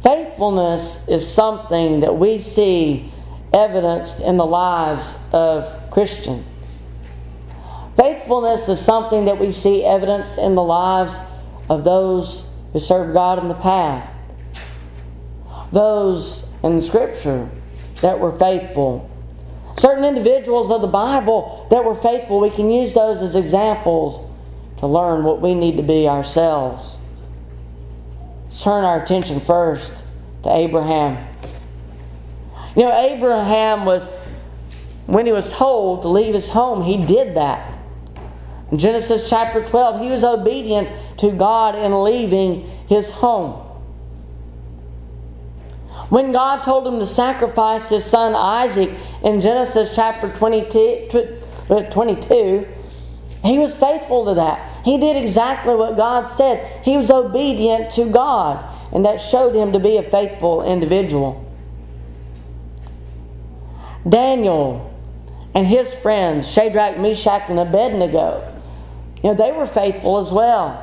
Faithfulness 0.05 1.07
is 1.07 1.27
something 1.27 2.01
that 2.01 2.15
we 2.15 2.37
see 2.37 3.11
evidenced 3.51 4.21
in 4.21 4.37
the 4.37 4.45
lives 4.45 5.19
of 5.33 5.89
Christians. 5.89 6.45
Faithfulness 7.97 8.69
is 8.69 8.79
something 8.79 9.25
that 9.25 9.39
we 9.39 9.51
see 9.51 9.83
evidenced 9.83 10.37
in 10.37 10.53
the 10.53 10.61
lives 10.61 11.17
of 11.71 11.83
those 11.83 12.53
who 12.71 12.79
served 12.79 13.13
God 13.13 13.39
in 13.39 13.47
the 13.47 13.55
past. 13.55 14.15
Those 15.71 16.53
in 16.63 16.81
Scripture 16.81 17.49
that 18.01 18.19
were 18.19 18.37
faithful. 18.37 19.09
Certain 19.75 20.05
individuals 20.05 20.69
of 20.69 20.81
the 20.81 20.87
Bible 20.87 21.65
that 21.71 21.83
were 21.83 21.95
faithful, 21.95 22.39
we 22.39 22.51
can 22.51 22.69
use 22.69 22.93
those 22.93 23.23
as 23.23 23.35
examples 23.35 24.23
to 24.77 24.85
learn 24.85 25.23
what 25.23 25.41
we 25.41 25.55
need 25.55 25.77
to 25.77 25.83
be 25.83 26.07
ourselves 26.07 26.99
turn 28.59 28.83
our 28.83 29.01
attention 29.01 29.39
first 29.39 30.03
to 30.43 30.53
Abraham. 30.53 31.27
You 32.75 32.83
know, 32.83 32.97
Abraham 32.97 33.85
was, 33.85 34.09
when 35.05 35.25
he 35.25 35.31
was 35.31 35.51
told 35.51 36.01
to 36.03 36.09
leave 36.09 36.33
his 36.33 36.49
home, 36.49 36.83
he 36.83 37.05
did 37.05 37.35
that. 37.35 37.73
In 38.71 38.77
Genesis 38.77 39.29
chapter 39.29 39.63
12, 39.63 40.01
he 40.01 40.09
was 40.09 40.23
obedient 40.23 40.89
to 41.19 41.31
God 41.31 41.75
in 41.75 42.03
leaving 42.03 42.69
his 42.87 43.11
home. 43.11 43.61
When 46.09 46.31
God 46.31 46.63
told 46.63 46.87
him 46.87 46.99
to 46.99 47.07
sacrifice 47.07 47.89
his 47.89 48.05
son 48.05 48.35
Isaac 48.35 48.91
in 49.23 49.41
Genesis 49.41 49.95
chapter 49.95 50.31
22, 50.31 51.41
22 51.89 52.67
he 53.45 53.59
was 53.59 53.75
faithful 53.75 54.25
to 54.25 54.33
that. 54.35 54.59
He 54.85 54.99
did 54.99 55.17
exactly 55.17 55.73
what 55.73 55.97
God 55.97 56.27
said. 56.27 56.83
He 56.83 56.95
was 56.95 57.09
obedient 57.09 57.91
to 57.93 58.05
God, 58.05 58.63
and 58.93 59.03
that 59.03 59.19
showed 59.19 59.55
him 59.55 59.73
to 59.73 59.79
be 59.79 59.97
a 59.97 60.03
faithful 60.03 60.61
individual. 60.61 61.43
Daniel 64.07 64.95
and 65.55 65.65
his 65.65 65.91
friends, 65.91 66.47
Shadrach, 66.47 66.99
Meshach, 66.99 67.49
and 67.49 67.59
Abednego, 67.59 68.47
you 69.23 69.29
know, 69.29 69.33
they 69.33 69.51
were 69.51 69.65
faithful 69.65 70.19
as 70.19 70.31
well. 70.31 70.75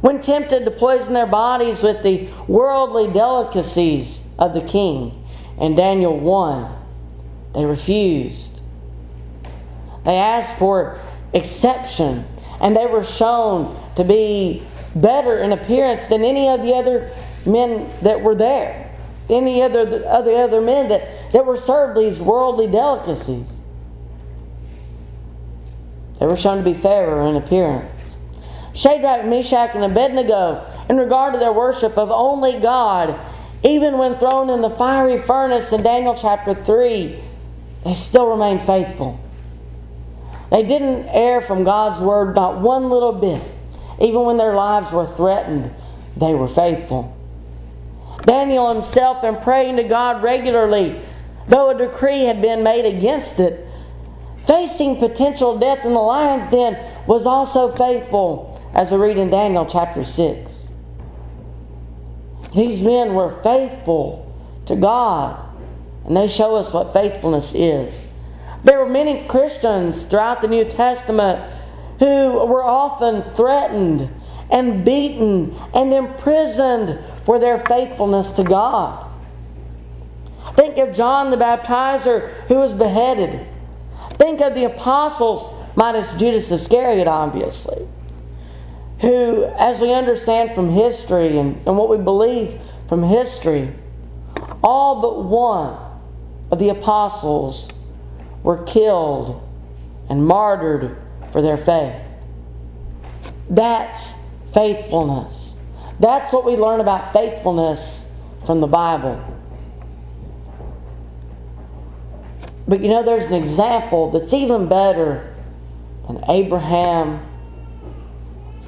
When 0.00 0.22
tempted 0.22 0.64
to 0.64 0.70
poison 0.70 1.12
their 1.12 1.26
bodies 1.26 1.82
with 1.82 2.02
the 2.02 2.30
worldly 2.48 3.12
delicacies 3.12 4.26
of 4.38 4.54
the 4.54 4.62
king, 4.62 5.26
and 5.60 5.76
Daniel 5.76 6.18
1, 6.18 6.74
they 7.52 7.66
refused. 7.66 8.62
They 10.06 10.16
asked 10.16 10.58
for 10.58 11.02
exception, 11.34 12.24
and 12.64 12.74
they 12.74 12.86
were 12.86 13.04
shown 13.04 13.78
to 13.94 14.02
be 14.02 14.62
better 14.96 15.38
in 15.38 15.52
appearance 15.52 16.06
than 16.06 16.24
any 16.24 16.48
of 16.48 16.62
the 16.62 16.72
other 16.72 17.10
men 17.44 17.88
that 18.00 18.22
were 18.22 18.34
there, 18.34 18.90
any 19.28 19.62
other 19.62 20.02
other 20.08 20.34
other 20.34 20.60
men 20.62 20.88
that, 20.88 21.30
that 21.32 21.44
were 21.44 21.58
served 21.58 21.98
these 21.98 22.20
worldly 22.20 22.66
delicacies. 22.66 23.46
They 26.18 26.26
were 26.26 26.38
shown 26.38 26.56
to 26.56 26.64
be 26.64 26.72
fairer 26.72 27.28
in 27.28 27.36
appearance. 27.36 28.16
Shadrach, 28.74 29.26
Meshach, 29.26 29.74
and 29.74 29.84
Abednego, 29.84 30.64
in 30.88 30.96
regard 30.96 31.34
to 31.34 31.38
their 31.38 31.52
worship 31.52 31.98
of 31.98 32.10
only 32.10 32.58
God, 32.60 33.20
even 33.62 33.98
when 33.98 34.16
thrown 34.16 34.48
in 34.48 34.62
the 34.62 34.70
fiery 34.70 35.20
furnace 35.20 35.72
in 35.72 35.82
Daniel 35.82 36.14
chapter 36.14 36.54
3, 36.54 37.22
they 37.84 37.94
still 37.94 38.26
remained 38.26 38.62
faithful. 38.62 39.20
They 40.54 40.62
didn't 40.62 41.08
err 41.08 41.40
from 41.40 41.64
God's 41.64 41.98
word 41.98 42.36
not 42.36 42.60
one 42.60 42.88
little 42.88 43.10
bit. 43.10 43.42
Even 44.00 44.22
when 44.22 44.36
their 44.36 44.54
lives 44.54 44.92
were 44.92 45.04
threatened, 45.04 45.74
they 46.16 46.32
were 46.32 46.46
faithful. 46.46 47.12
Daniel 48.22 48.72
himself, 48.72 49.24
in 49.24 49.34
praying 49.38 49.78
to 49.78 49.82
God 49.82 50.22
regularly, 50.22 51.02
though 51.48 51.70
a 51.70 51.76
decree 51.76 52.20
had 52.20 52.40
been 52.40 52.62
made 52.62 52.84
against 52.84 53.40
it, 53.40 53.66
facing 54.46 54.98
potential 54.98 55.58
death 55.58 55.84
in 55.84 55.92
the 55.92 55.98
lion's 55.98 56.48
den, 56.52 56.78
was 57.08 57.26
also 57.26 57.74
faithful, 57.74 58.62
as 58.74 58.92
we 58.92 58.98
read 58.98 59.18
in 59.18 59.30
Daniel 59.30 59.66
chapter 59.66 60.04
6. 60.04 60.68
These 62.54 62.80
men 62.80 63.14
were 63.14 63.42
faithful 63.42 64.32
to 64.66 64.76
God, 64.76 65.36
and 66.06 66.16
they 66.16 66.28
show 66.28 66.54
us 66.54 66.72
what 66.72 66.92
faithfulness 66.92 67.56
is. 67.56 68.04
There 68.64 68.78
were 68.78 68.88
many 68.88 69.26
Christians 69.28 70.04
throughout 70.04 70.40
the 70.40 70.48
New 70.48 70.64
Testament 70.64 71.52
who 71.98 72.32
were 72.46 72.64
often 72.64 73.22
threatened 73.34 74.10
and 74.50 74.84
beaten 74.84 75.54
and 75.74 75.92
imprisoned 75.92 76.98
for 77.24 77.38
their 77.38 77.58
faithfulness 77.58 78.32
to 78.32 78.44
God. 78.44 79.10
Think 80.54 80.78
of 80.78 80.94
John 80.94 81.30
the 81.30 81.36
Baptizer 81.36 82.30
who 82.48 82.56
was 82.56 82.72
beheaded. 82.72 83.46
Think 84.14 84.40
of 84.40 84.54
the 84.54 84.64
apostles, 84.64 85.52
minus 85.76 86.14
Judas 86.16 86.50
Iscariot, 86.50 87.08
obviously, 87.08 87.86
who, 89.00 89.44
as 89.58 89.80
we 89.80 89.92
understand 89.92 90.54
from 90.54 90.70
history 90.70 91.38
and, 91.38 91.56
and 91.66 91.76
what 91.76 91.88
we 91.88 91.98
believe 91.98 92.60
from 92.88 93.02
history, 93.02 93.72
all 94.62 95.00
but 95.00 95.24
one 95.24 95.76
of 96.50 96.58
the 96.58 96.68
apostles 96.68 97.68
were 98.44 98.62
killed 98.64 99.42
and 100.08 100.24
martyred 100.24 100.96
for 101.32 101.42
their 101.42 101.56
faith. 101.56 102.00
That's 103.50 104.14
faithfulness. 104.52 105.56
That's 105.98 106.32
what 106.32 106.44
we 106.44 106.56
learn 106.56 106.80
about 106.80 107.12
faithfulness 107.12 108.12
from 108.46 108.60
the 108.60 108.66
Bible. 108.68 109.22
But 112.68 112.80
you 112.80 112.88
know, 112.88 113.02
there's 113.02 113.26
an 113.26 113.34
example 113.34 114.10
that's 114.10 114.32
even 114.32 114.68
better 114.68 115.34
than 116.06 116.24
Abraham 116.28 117.26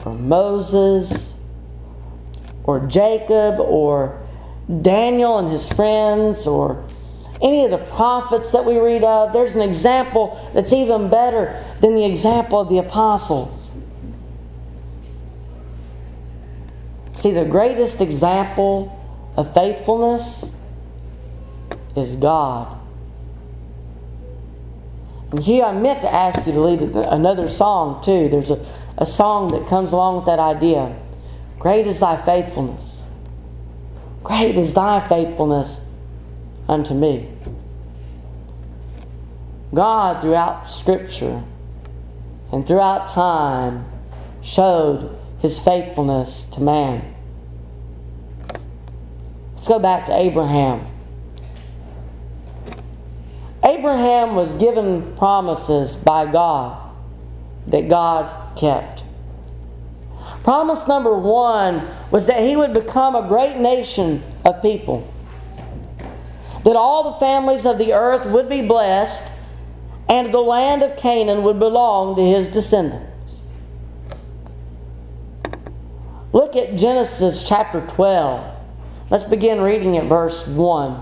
or 0.05 0.15
Moses 0.15 1.37
or 2.65 2.81
Jacob 2.87 3.61
or 3.61 4.23
Daniel 4.83 5.39
and 5.39 5.51
his 5.51 5.71
friends 5.71 6.47
or 6.47 6.85
any 7.43 7.65
of 7.65 7.71
the 7.71 7.79
prophets 7.79 8.53
that 8.53 8.65
we 8.65 8.79
read 8.79 9.05
of, 9.05 9.33
there's 9.33 9.57
an 9.57 9.63
example 9.63 10.51
that's 10.55 10.73
even 10.73 11.11
better 11.11 11.63
than 11.81 11.95
the 11.95 12.05
example 12.05 12.61
of 12.61 12.69
the 12.69 12.79
apostles. 12.79 13.73
See, 17.15 17.33
the 17.33 17.45
greatest 17.45 18.01
example 18.01 18.93
of 19.37 19.53
faithfulness 19.53 20.55
is 21.95 22.15
God. 22.17 22.79
And 25.31 25.41
here 25.41 25.65
I 25.65 25.73
meant 25.73 26.03
to 26.03 26.13
ask 26.13 26.47
you 26.47 26.53
to 26.53 26.61
lead 26.61 26.81
another 26.81 27.51
song 27.51 28.03
too. 28.03 28.29
There's 28.29 28.51
a, 28.51 28.65
a 28.97 29.07
song 29.07 29.51
that 29.53 29.67
comes 29.67 29.93
along 29.93 30.17
with 30.17 30.27
that 30.27 30.39
idea. 30.39 30.95
Great 31.59 31.87
is 31.87 32.01
thy 32.01 32.17
faithfulness. 32.25 33.05
Great 34.23 34.57
is 34.57 34.75
thy 34.75 35.07
faithfulness 35.09 35.86
unto 36.69 36.95
me. 36.95 37.29
God, 39.75 40.21
throughout 40.21 40.71
Scripture 40.71 41.43
and 42.53 42.67
throughout 42.67 43.09
time, 43.09 43.85
showed 44.43 45.19
his 45.41 45.59
faithfulness 45.59 46.47
to 46.47 46.61
man. 46.61 47.15
Let's 49.55 49.69
go 49.69 49.79
back 49.79 50.07
to 50.07 50.17
Abraham. 50.17 50.87
Abraham 53.65 54.37
was 54.37 54.57
given 54.57 55.17
promises 55.17 55.97
by 55.97 56.31
God 56.31 56.91
that 57.67 57.89
God 57.89 58.57
kept. 58.57 59.03
Promise 60.45 60.87
number 60.87 61.17
one 61.19 61.89
was 62.13 62.29
that 62.29 62.41
he 62.41 62.55
would 62.55 62.73
become 62.73 63.17
a 63.17 63.27
great 63.27 63.57
nation 63.57 64.23
of 64.45 64.63
people 64.63 65.13
that 66.67 66.75
all 66.75 67.13
the 67.13 67.19
families 67.21 67.65
of 67.65 67.79
the 67.79 67.93
earth 67.93 68.27
would 68.27 68.49
be 68.49 68.61
blessed, 68.61 69.31
and 70.09 70.35
the 70.35 70.41
land 70.41 70.83
of 70.83 70.97
Canaan 70.97 71.45
would 71.45 71.61
belong 71.61 72.17
to 72.17 72.23
his 72.23 72.49
descendants. 72.49 73.43
Look 76.33 76.57
at 76.57 76.75
Genesis 76.75 77.49
chapter 77.49 77.87
12. 77.87 78.53
Let's 79.11 79.23
begin 79.23 79.61
reading 79.61 79.97
at 79.97 80.07
verse 80.07 80.45
1. 80.49 81.01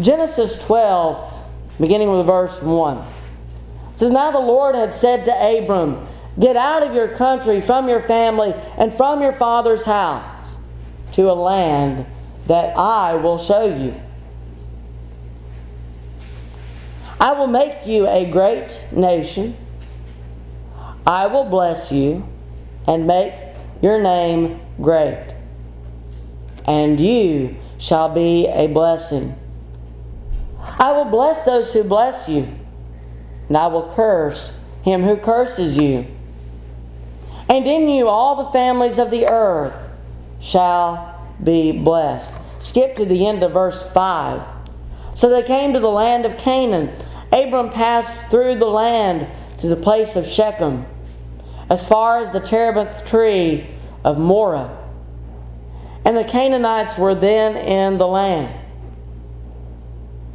Genesis 0.00 0.64
12, 0.64 1.44
beginning 1.80 2.16
with 2.16 2.24
verse 2.24 2.62
1. 2.62 2.96
It 2.98 3.98
says, 3.98 4.12
Now 4.12 4.30
the 4.30 4.38
Lord 4.38 4.76
had 4.76 4.92
said 4.92 5.24
to 5.24 5.32
Abram, 5.32 6.06
Get 6.38 6.56
out 6.56 6.84
of 6.84 6.94
your 6.94 7.08
country, 7.08 7.60
from 7.60 7.88
your 7.88 8.02
family, 8.02 8.54
and 8.78 8.94
from 8.94 9.22
your 9.22 9.32
father's 9.32 9.84
house, 9.84 10.46
to 11.14 11.32
a 11.32 11.34
land 11.34 12.06
that 12.46 12.76
I 12.76 13.16
will 13.16 13.38
show 13.38 13.66
you. 13.66 14.00
I 17.20 17.32
will 17.32 17.46
make 17.46 17.86
you 17.86 18.06
a 18.06 18.30
great 18.30 18.68
nation. 18.92 19.56
I 21.06 21.26
will 21.26 21.44
bless 21.44 21.92
you 21.92 22.26
and 22.86 23.06
make 23.06 23.34
your 23.82 24.02
name 24.02 24.60
great. 24.80 25.34
And 26.66 26.98
you 26.98 27.56
shall 27.78 28.08
be 28.08 28.46
a 28.48 28.66
blessing. 28.66 29.34
I 30.78 30.92
will 30.92 31.04
bless 31.04 31.44
those 31.44 31.72
who 31.72 31.84
bless 31.84 32.28
you, 32.28 32.48
and 33.48 33.56
I 33.56 33.66
will 33.66 33.92
curse 33.94 34.60
him 34.82 35.02
who 35.02 35.16
curses 35.16 35.76
you. 35.76 36.06
And 37.48 37.66
in 37.66 37.88
you 37.88 38.08
all 38.08 38.44
the 38.44 38.50
families 38.50 38.98
of 38.98 39.10
the 39.10 39.26
earth 39.26 39.74
shall 40.40 41.20
be 41.42 41.72
blessed. 41.72 42.32
Skip 42.60 42.96
to 42.96 43.04
the 43.04 43.26
end 43.26 43.42
of 43.42 43.52
verse 43.52 43.90
5. 43.92 44.53
So 45.14 45.28
they 45.28 45.42
came 45.42 45.72
to 45.72 45.80
the 45.80 45.90
land 45.90 46.26
of 46.26 46.36
Canaan 46.38 46.90
Abram 47.34 47.70
passed 47.70 48.12
through 48.30 48.56
the 48.56 48.66
land 48.66 49.26
to 49.58 49.66
the 49.66 49.76
place 49.76 50.14
of 50.14 50.26
Shechem, 50.26 50.86
as 51.68 51.86
far 51.86 52.20
as 52.20 52.30
the 52.30 52.40
terebinth 52.40 53.04
tree 53.06 53.66
of 54.04 54.18
Moreh. 54.18 54.70
And 56.04 56.16
the 56.16 56.24
Canaanites 56.24 56.96
were 56.96 57.14
then 57.14 57.56
in 57.56 57.98
the 57.98 58.06
land. 58.06 58.54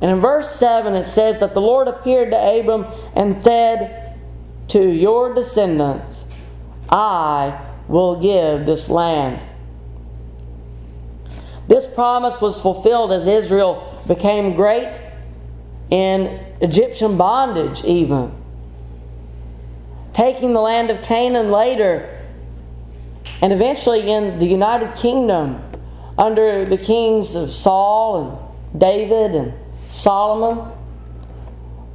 And 0.02 0.12
in 0.12 0.20
verse 0.20 0.54
7 0.56 0.94
it 0.96 1.06
says 1.06 1.40
that 1.40 1.54
the 1.54 1.62
Lord 1.62 1.88
appeared 1.88 2.32
to 2.32 2.38
Abram 2.38 2.86
and 3.16 3.42
said, 3.44 4.18
to 4.70 4.88
your 4.88 5.34
descendants 5.34 6.26
I 6.90 7.60
will 7.88 8.20
give 8.20 8.66
this 8.66 8.90
land. 8.90 9.42
This 11.68 11.88
promise 11.94 12.42
was 12.42 12.60
fulfilled 12.60 13.12
as 13.12 13.26
Israel 13.26 13.89
became 14.10 14.56
great 14.56 14.92
in 15.92 16.44
Egyptian 16.62 17.16
bondage, 17.16 17.86
even. 17.86 18.34
Taking 20.14 20.52
the 20.52 20.60
land 20.60 20.90
of 20.90 21.02
Canaan 21.04 21.52
later, 21.52 22.20
and 23.42 23.54
eventually 23.54 24.10
in 24.10 24.40
the 24.40 24.48
United 24.48 24.96
Kingdom 24.98 25.64
under 26.18 26.66
the 26.66 26.78
kings 26.78 27.36
of 27.36 27.54
Saul 27.54 28.52
and 28.74 28.82
David 28.82 29.36
and 29.36 29.54
Solomon, 29.90 30.72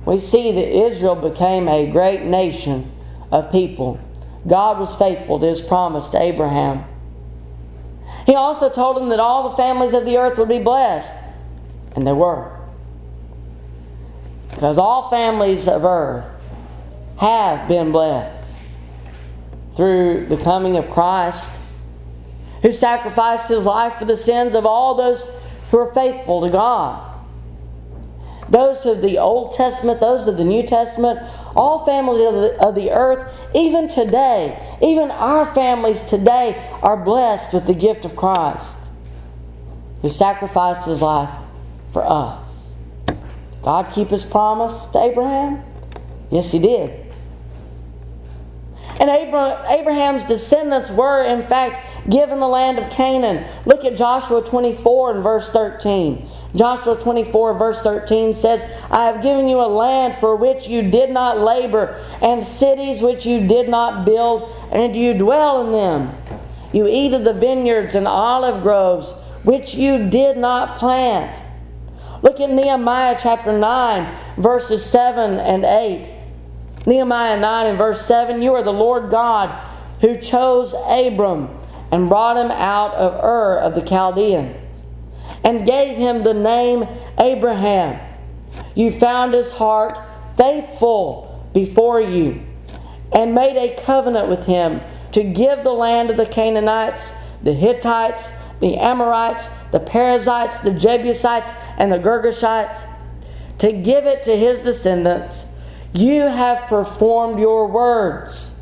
we 0.06 0.20
see 0.20 0.52
that 0.52 0.86
Israel 0.86 1.16
became 1.16 1.66
a 1.66 1.90
great 1.90 2.22
nation 2.22 2.92
of 3.32 3.50
people. 3.50 3.98
God 4.46 4.78
was 4.78 4.94
faithful 4.94 5.40
to 5.40 5.46
his 5.46 5.60
promise 5.60 6.08
to 6.08 6.22
Abraham. 6.22 6.84
He 8.24 8.36
also 8.36 8.70
told 8.70 8.98
him 8.98 9.08
that 9.08 9.18
all 9.18 9.50
the 9.50 9.56
families 9.56 9.94
of 9.94 10.06
the 10.06 10.16
earth 10.16 10.38
would 10.38 10.48
be 10.48 10.60
blessed. 10.60 11.10
And 11.94 12.06
they 12.06 12.12
were. 12.12 12.58
Because 14.50 14.78
all 14.78 15.10
families 15.10 15.68
of 15.68 15.84
earth 15.84 16.24
have 17.18 17.68
been 17.68 17.92
blessed 17.92 18.48
through 19.76 20.26
the 20.26 20.36
coming 20.36 20.76
of 20.76 20.88
Christ, 20.90 21.50
who 22.62 22.72
sacrificed 22.72 23.48
his 23.48 23.66
life 23.66 23.98
for 23.98 24.04
the 24.04 24.16
sins 24.16 24.54
of 24.54 24.64
all 24.64 24.94
those 24.94 25.24
who 25.70 25.78
are 25.78 25.92
faithful 25.92 26.42
to 26.42 26.50
God. 26.50 27.10
Those 28.48 28.86
of 28.86 29.00
the 29.00 29.18
Old 29.18 29.54
Testament, 29.54 30.00
those 30.00 30.26
of 30.28 30.36
the 30.36 30.44
New 30.44 30.64
Testament, 30.66 31.18
all 31.56 31.84
families 31.84 32.26
of 32.26 32.34
the, 32.34 32.60
of 32.60 32.74
the 32.74 32.90
earth, 32.90 33.32
even 33.54 33.88
today, 33.88 34.76
even 34.82 35.10
our 35.10 35.52
families 35.54 36.02
today 36.02 36.54
are 36.82 36.96
blessed 36.96 37.52
with 37.52 37.66
the 37.66 37.74
gift 37.74 38.04
of 38.04 38.14
Christ, 38.14 38.76
who 40.02 40.10
sacrificed 40.10 40.86
his 40.86 41.02
life 41.02 41.43
for 41.94 42.04
us. 42.06 42.46
God 43.62 43.90
keep 43.94 44.08
his 44.08 44.26
promise 44.26 44.84
to 44.88 44.98
Abraham? 44.98 45.64
Yes, 46.30 46.52
he 46.52 46.58
did. 46.58 47.00
And 49.00 49.08
Abraham's 49.08 50.24
descendants 50.24 50.90
were, 50.90 51.24
in 51.24 51.46
fact, 51.46 52.10
given 52.10 52.40
the 52.40 52.48
land 52.48 52.78
of 52.78 52.90
Canaan. 52.90 53.46
Look 53.64 53.84
at 53.84 53.96
Joshua 53.96 54.42
24 54.44 55.14
and 55.14 55.22
verse 55.22 55.50
13. 55.50 56.28
Joshua 56.54 56.96
24, 57.00 57.54
verse 57.58 57.82
13 57.82 58.34
says, 58.34 58.62
I 58.90 59.06
have 59.06 59.22
given 59.22 59.48
you 59.48 59.56
a 59.56 59.66
land 59.66 60.14
for 60.16 60.36
which 60.36 60.68
you 60.68 60.88
did 60.88 61.10
not 61.10 61.40
labor, 61.40 62.00
and 62.22 62.46
cities 62.46 63.02
which 63.02 63.26
you 63.26 63.48
did 63.48 63.68
not 63.68 64.04
build, 64.04 64.52
and 64.70 64.94
you 64.94 65.14
dwell 65.14 65.66
in 65.66 65.72
them. 65.72 66.14
You 66.72 66.86
eat 66.86 67.12
of 67.12 67.24
the 67.24 67.34
vineyards 67.34 67.94
and 67.94 68.06
olive 68.06 68.62
groves, 68.62 69.12
which 69.42 69.74
you 69.74 70.08
did 70.10 70.36
not 70.36 70.78
plant. 70.78 71.42
Look 72.24 72.40
at 72.40 72.48
Nehemiah 72.48 73.18
chapter 73.20 73.52
9, 73.52 74.18
verses 74.38 74.82
7 74.82 75.38
and 75.40 75.62
8. 75.62 76.10
Nehemiah 76.86 77.38
9 77.38 77.66
and 77.66 77.76
verse 77.76 78.04
7 78.06 78.40
You 78.40 78.54
are 78.54 78.62
the 78.62 78.72
Lord 78.72 79.10
God 79.10 79.50
who 80.00 80.16
chose 80.16 80.74
Abram 80.88 81.50
and 81.92 82.08
brought 82.08 82.38
him 82.38 82.50
out 82.50 82.94
of 82.94 83.22
Ur 83.22 83.58
of 83.58 83.74
the 83.74 83.82
Chaldeans 83.82 84.56
and 85.44 85.66
gave 85.66 85.98
him 85.98 86.24
the 86.24 86.32
name 86.32 86.88
Abraham. 87.18 88.00
You 88.74 88.90
found 88.90 89.34
his 89.34 89.52
heart 89.52 89.98
faithful 90.38 91.46
before 91.52 92.00
you 92.00 92.40
and 93.12 93.34
made 93.34 93.58
a 93.58 93.78
covenant 93.84 94.28
with 94.28 94.46
him 94.46 94.80
to 95.12 95.22
give 95.22 95.62
the 95.62 95.72
land 95.72 96.08
of 96.08 96.16
the 96.16 96.24
Canaanites, 96.24 97.12
the 97.42 97.52
Hittites, 97.52 98.30
the 98.60 98.76
Amorites, 98.76 99.48
the 99.72 99.80
Perizzites, 99.80 100.58
the 100.58 100.72
Jebusites, 100.72 101.50
and 101.78 101.92
the 101.92 101.98
Girgashites, 101.98 102.80
to 103.58 103.72
give 103.72 104.06
it 104.06 104.24
to 104.24 104.36
his 104.36 104.60
descendants. 104.60 105.44
You 105.92 106.22
have 106.22 106.68
performed 106.68 107.38
your 107.38 107.68
words, 107.68 108.58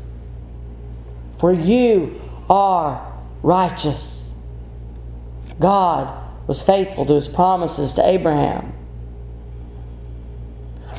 for 1.39 1.53
you 1.53 2.21
are 2.49 3.11
righteous. 3.41 4.29
God 5.59 6.19
was 6.47 6.61
faithful 6.61 7.05
to 7.05 7.13
his 7.13 7.27
promises 7.27 7.93
to 7.93 8.07
Abraham. 8.07 8.73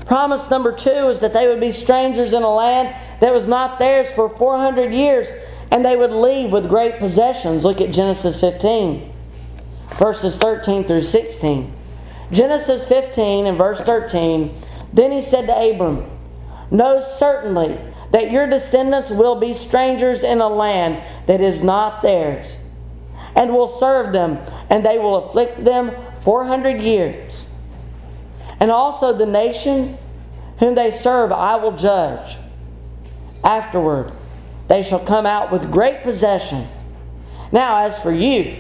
Promise 0.07 0.51
number 0.51 0.73
two 0.73 1.09
is 1.09 1.21
that 1.21 1.33
they 1.33 1.47
would 1.47 1.61
be 1.61 1.73
strangers 1.73 2.33
in 2.33 2.43
a 2.43 2.55
land 2.55 2.95
that 3.21 3.33
was 3.33 3.49
not 3.49 3.79
theirs 3.79 4.09
for 4.11 4.29
400 4.29 4.93
years 4.93 5.31
and 5.75 5.85
they 5.85 5.97
would 5.97 6.13
leave 6.13 6.53
with 6.53 6.69
great 6.69 7.01
possessions. 7.01 7.65
Look 7.65 7.81
at 7.81 7.91
Genesis 7.91 8.41
15, 8.41 9.13
verses 9.99 10.39
13 10.39 10.85
through 10.85 11.03
16. 11.03 11.73
Genesis 12.31 12.87
15 12.87 13.47
and 13.47 13.59
verse 13.59 13.81
13 13.81 14.57
Then 14.93 15.11
he 15.11 15.21
said 15.21 15.49
to 15.49 15.53
Abram, 15.53 16.09
Know 16.71 17.03
certainly 17.03 17.77
that 18.13 18.31
your 18.31 18.47
descendants 18.47 19.11
will 19.11 19.35
be 19.35 19.53
strangers 19.53 20.23
in 20.23 20.41
a 20.41 20.49
land 20.49 21.03
that 21.27 21.41
is 21.41 21.65
not 21.65 22.03
theirs 22.03 22.61
and 23.35 23.53
will 23.53 23.67
serve 23.67 24.13
them, 24.13 24.39
and 24.71 24.87
they 24.87 24.99
will 24.99 25.27
afflict 25.27 25.65
them 25.65 25.91
400 26.23 26.83
years. 26.83 27.43
And 28.61 28.71
also 28.71 29.13
the 29.13 29.27
nation 29.27 29.99
whom 30.61 30.77
they 30.77 30.93
serve 30.93 31.33
I 31.33 31.57
will 31.57 31.77
judge. 31.77 32.37
Afterward, 33.43 34.13
they 34.69 34.83
shall 34.83 35.05
come 35.05 35.27
out 35.27 35.53
with 35.53 35.71
great 35.71 36.03
possession. 36.03 36.67
Now, 37.53 37.85
as 37.85 38.01
for 38.01 38.13
you, 38.13 38.57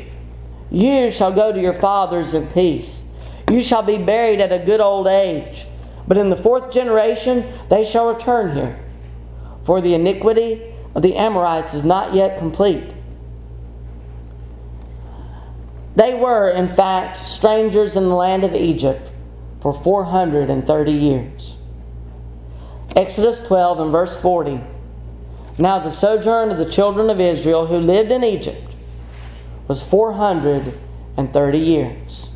you 0.70 1.10
shall 1.10 1.32
go 1.32 1.52
to 1.52 1.60
your 1.60 1.74
fathers 1.74 2.34
in 2.34 2.46
peace. 2.48 3.02
You 3.50 3.62
shall 3.62 3.82
be 3.82 3.98
buried 3.98 4.40
at 4.40 4.52
a 4.52 4.64
good 4.64 4.80
old 4.80 5.06
age. 5.06 5.66
But 6.06 6.18
in 6.18 6.30
the 6.30 6.36
fourth 6.36 6.72
generation 6.72 7.44
they 7.70 7.84
shall 7.84 8.12
return 8.12 8.54
here. 8.54 8.78
For 9.64 9.80
the 9.80 9.94
iniquity 9.94 10.62
of 10.94 11.02
the 11.02 11.16
Amorites 11.16 11.74
is 11.74 11.84
not 11.84 12.14
yet 12.14 12.38
complete 12.38 12.94
they 15.96 16.14
were, 16.14 16.50
in 16.50 16.68
fact, 16.68 17.24
strangers 17.24 17.96
in 17.96 18.08
the 18.08 18.14
land 18.14 18.44
of 18.44 18.54
Egypt 18.54 19.00
for 19.60 19.72
430 19.72 20.92
years. 20.92 21.56
Exodus 22.96 23.46
12 23.46 23.80
and 23.80 23.92
verse 23.92 24.20
40. 24.20 24.60
Now 25.56 25.78
the 25.78 25.90
sojourn 25.90 26.50
of 26.50 26.58
the 26.58 26.70
children 26.70 27.10
of 27.10 27.20
Israel 27.20 27.66
who 27.66 27.76
lived 27.76 28.10
in 28.10 28.24
Egypt 28.24 28.72
was 29.68 29.82
430 29.82 31.58
years. 31.58 32.34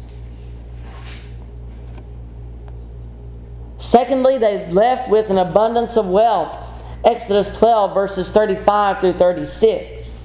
Secondly, 3.79 4.39
they 4.39 4.71
left 4.71 5.11
with 5.11 5.31
an 5.31 5.39
abundance 5.39 5.97
of 5.97 6.07
wealth. 6.07 6.57
Exodus 7.05 7.57
12, 7.57 7.95
verses 7.95 8.31
35 8.31 9.01
through 9.01 9.13
36. 9.15 10.19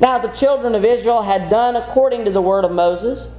Now 0.00 0.18
the 0.18 0.28
children 0.28 0.74
of 0.74 0.84
Israel 0.84 1.22
had 1.22 1.50
done 1.50 1.76
according 1.76 2.24
to 2.24 2.30
the 2.30 2.42
word 2.42 2.64
of 2.64 2.72
Moses, 2.72 3.30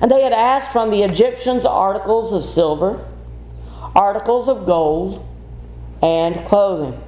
and 0.00 0.10
they 0.10 0.22
had 0.22 0.32
asked 0.32 0.72
from 0.72 0.90
the 0.90 1.02
Egyptians 1.02 1.64
articles 1.64 2.32
of 2.32 2.44
silver, 2.44 3.04
articles 3.94 4.48
of 4.48 4.66
gold, 4.66 5.26
and 6.02 6.46
clothing. 6.46 7.00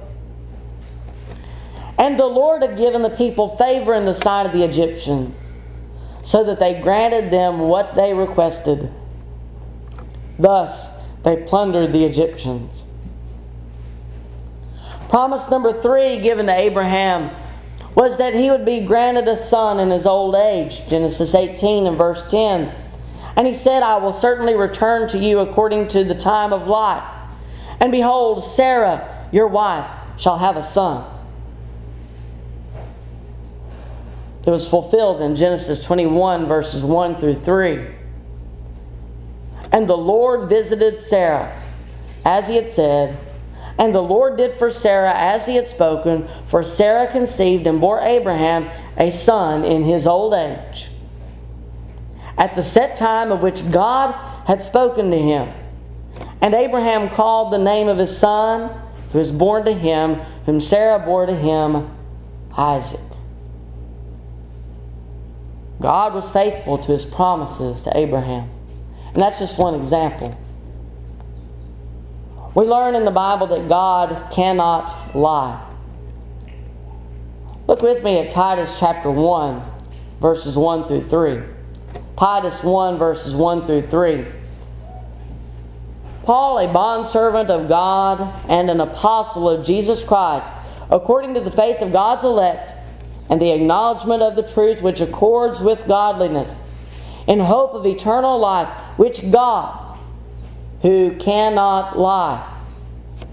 And 1.97 2.19
the 2.19 2.25
Lord 2.25 2.61
had 2.61 2.77
given 2.77 3.01
the 3.01 3.09
people 3.09 3.55
favor 3.57 3.93
in 3.93 4.05
the 4.05 4.13
sight 4.13 4.45
of 4.45 4.53
the 4.53 4.63
Egyptians, 4.63 5.35
so 6.23 6.43
that 6.45 6.59
they 6.59 6.81
granted 6.81 7.31
them 7.31 7.59
what 7.59 7.95
they 7.95 8.13
requested. 8.13 8.91
Thus 10.39 10.89
they 11.23 11.37
plundered 11.43 11.91
the 11.91 12.05
Egyptians. 12.05 12.83
Promise 15.09 15.49
number 15.51 15.79
three 15.79 16.19
given 16.21 16.47
to 16.47 16.53
Abraham 16.53 17.29
was 17.95 18.17
that 18.17 18.33
he 18.33 18.49
would 18.49 18.65
be 18.65 18.85
granted 18.85 19.27
a 19.27 19.37
son 19.37 19.79
in 19.79 19.91
his 19.91 20.07
old 20.07 20.33
age. 20.33 20.87
Genesis 20.87 21.35
18 21.35 21.85
and 21.85 21.97
verse 21.97 22.29
10. 22.31 22.73
And 23.35 23.47
he 23.47 23.53
said, 23.53 23.83
I 23.83 23.97
will 23.97 24.11
certainly 24.11 24.55
return 24.55 25.07
to 25.09 25.17
you 25.17 25.39
according 25.39 25.89
to 25.89 26.03
the 26.03 26.15
time 26.15 26.51
of 26.51 26.67
life. 26.67 27.03
And 27.79 27.91
behold, 27.91 28.43
Sarah, 28.43 29.27
your 29.31 29.47
wife, 29.47 29.89
shall 30.17 30.37
have 30.37 30.57
a 30.57 30.63
son. 30.63 31.05
It 34.45 34.49
was 34.49 34.67
fulfilled 34.67 35.21
in 35.21 35.35
Genesis 35.35 35.83
21, 35.85 36.47
verses 36.47 36.83
1 36.83 37.19
through 37.19 37.35
3. 37.35 37.87
And 39.71 39.87
the 39.87 39.97
Lord 39.97 40.49
visited 40.49 41.07
Sarah, 41.09 41.57
as 42.25 42.47
he 42.47 42.55
had 42.55 42.71
said, 42.71 43.17
and 43.77 43.95
the 43.95 44.01
Lord 44.01 44.37
did 44.37 44.59
for 44.59 44.71
Sarah 44.71 45.13
as 45.15 45.45
he 45.45 45.55
had 45.55 45.67
spoken, 45.67 46.27
for 46.45 46.61
Sarah 46.61 47.11
conceived 47.11 47.65
and 47.65 47.81
bore 47.81 48.01
Abraham 48.01 48.69
a 48.97 49.11
son 49.11 49.63
in 49.63 49.83
his 49.83 50.05
old 50.05 50.33
age, 50.33 50.89
at 52.37 52.55
the 52.55 52.63
set 52.63 52.97
time 52.97 53.31
of 53.31 53.41
which 53.41 53.71
God 53.71 54.13
had 54.45 54.61
spoken 54.61 55.09
to 55.09 55.17
him. 55.17 55.51
And 56.41 56.53
Abraham 56.53 57.09
called 57.09 57.51
the 57.51 57.57
name 57.57 57.87
of 57.87 57.97
his 57.97 58.15
son 58.15 58.69
who 59.11 59.17
was 59.17 59.31
born 59.31 59.65
to 59.65 59.73
him, 59.73 60.15
whom 60.45 60.59
Sarah 60.59 60.99
bore 60.99 61.25
to 61.25 61.35
him, 61.35 61.89
Isaac. 62.55 62.99
God 65.81 66.13
was 66.13 66.29
faithful 66.29 66.77
to 66.77 66.91
his 66.91 67.05
promises 67.05 67.83
to 67.83 67.97
Abraham. 67.97 68.49
And 69.13 69.21
that's 69.21 69.39
just 69.39 69.59
one 69.59 69.75
example. 69.75 70.37
We 72.55 72.65
learn 72.65 72.95
in 72.95 73.05
the 73.05 73.11
Bible 73.11 73.47
that 73.47 73.67
God 73.67 74.31
cannot 74.31 75.15
lie. 75.15 75.69
Look 77.67 77.81
with 77.81 78.03
me 78.03 78.19
at 78.19 78.29
Titus 78.29 78.79
chapter 78.79 79.09
1, 79.09 79.63
verses 80.19 80.57
1 80.57 80.87
through 80.87 81.07
3. 81.07 81.41
Titus 82.17 82.63
1, 82.63 82.97
verses 82.97 83.33
1 83.33 83.65
through 83.65 83.87
3. 83.87 84.25
Paul, 86.23 86.59
a 86.59 86.71
bondservant 86.71 87.49
of 87.49 87.67
God 87.67 88.21
and 88.47 88.69
an 88.69 88.79
apostle 88.79 89.49
of 89.49 89.65
Jesus 89.65 90.05
Christ, 90.05 90.49
according 90.89 91.33
to 91.33 91.41
the 91.41 91.51
faith 91.51 91.81
of 91.81 91.91
God's 91.91 92.23
elect 92.23 92.72
and 93.29 93.41
the 93.41 93.51
acknowledgement 93.51 94.21
of 94.21 94.35
the 94.35 94.43
truth 94.43 94.81
which 94.81 95.01
accords 95.01 95.59
with 95.59 95.87
godliness, 95.87 96.53
in 97.27 97.39
hope 97.39 97.73
of 97.73 97.85
eternal 97.85 98.37
life, 98.37 98.67
which 98.97 99.31
God, 99.31 99.97
who 100.81 101.15
cannot 101.17 101.97
lie, 101.97 102.49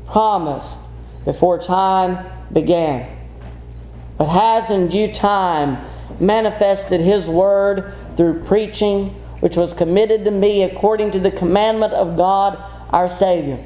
promised 0.07 0.81
before 1.24 1.61
time 1.61 2.24
began, 2.53 3.16
but 4.16 4.26
has 4.26 4.70
in 4.70 4.88
due 4.88 5.12
time 5.12 5.79
manifested 6.20 7.00
His 7.00 7.26
word 7.26 7.92
through 8.16 8.44
preaching, 8.44 9.09
which 9.40 9.57
was 9.57 9.72
committed 9.72 10.24
to 10.24 10.31
me 10.31 10.62
according 10.62 11.11
to 11.12 11.20
the 11.20 11.31
commandment 11.31 11.92
of 11.94 12.16
God 12.16 12.59
our 12.90 13.09
Savior. 13.09 13.59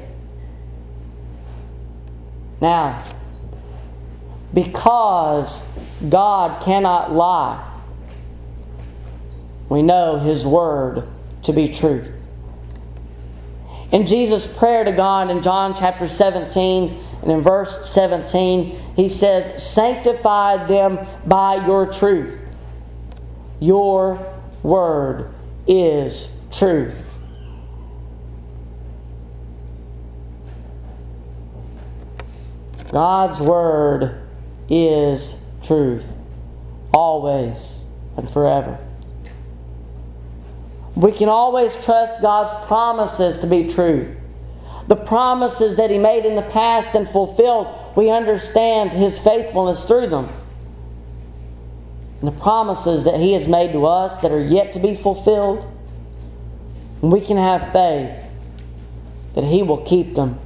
Now, 2.61 3.03
because 4.55 5.69
God 6.09 6.63
cannot 6.63 7.13
lie, 7.13 7.61
we 9.69 9.81
know 9.81 10.17
His 10.17 10.47
Word 10.47 11.03
to 11.43 11.53
be 11.53 11.71
truth. 11.73 12.09
In 13.91 14.07
Jesus' 14.07 14.57
prayer 14.57 14.85
to 14.85 14.93
God 14.93 15.29
in 15.29 15.43
John 15.43 15.75
chapter 15.75 16.07
17 16.07 16.97
and 17.21 17.31
in 17.31 17.41
verse 17.41 17.89
17, 17.91 18.93
He 18.95 19.09
says, 19.09 19.61
Sanctify 19.61 20.65
them 20.67 21.05
by 21.25 21.65
your 21.67 21.91
truth. 21.91 22.39
Your 23.59 24.25
Word 24.63 25.33
is 25.67 26.33
truth. 26.49 26.95
God's 32.91 33.41
Word 33.41 34.24
is 34.69 35.41
truth, 35.61 36.05
always 36.93 37.83
and 38.17 38.29
forever. 38.29 38.77
We 40.95 41.11
can 41.11 41.27
always 41.27 41.73
trust 41.83 42.21
God's 42.21 42.53
promises 42.67 43.39
to 43.39 43.47
be 43.47 43.67
truth. 43.67 44.15
The 44.87 44.95
promises 44.95 45.75
that 45.75 45.89
He 45.89 45.97
made 45.97 46.25
in 46.25 46.35
the 46.35 46.41
past 46.41 46.95
and 46.95 47.07
fulfilled, 47.09 47.67
we 47.95 48.09
understand 48.09 48.91
His 48.91 49.19
faithfulness 49.19 49.85
through 49.85 50.07
them. 50.07 50.29
And 52.21 52.27
the 52.29 52.39
promises 52.39 53.03
that 53.03 53.19
He 53.19 53.33
has 53.33 53.47
made 53.47 53.73
to 53.73 53.85
us 53.85 54.21
that 54.21 54.31
are 54.31 54.43
yet 54.43 54.73
to 54.73 54.79
be 54.79 54.95
fulfilled, 54.95 55.67
we 57.01 57.19
can 57.19 57.37
have 57.37 57.73
faith 57.73 58.25
that 59.33 59.43
He 59.43 59.63
will 59.63 59.83
keep 59.83 60.13
them. 60.13 60.39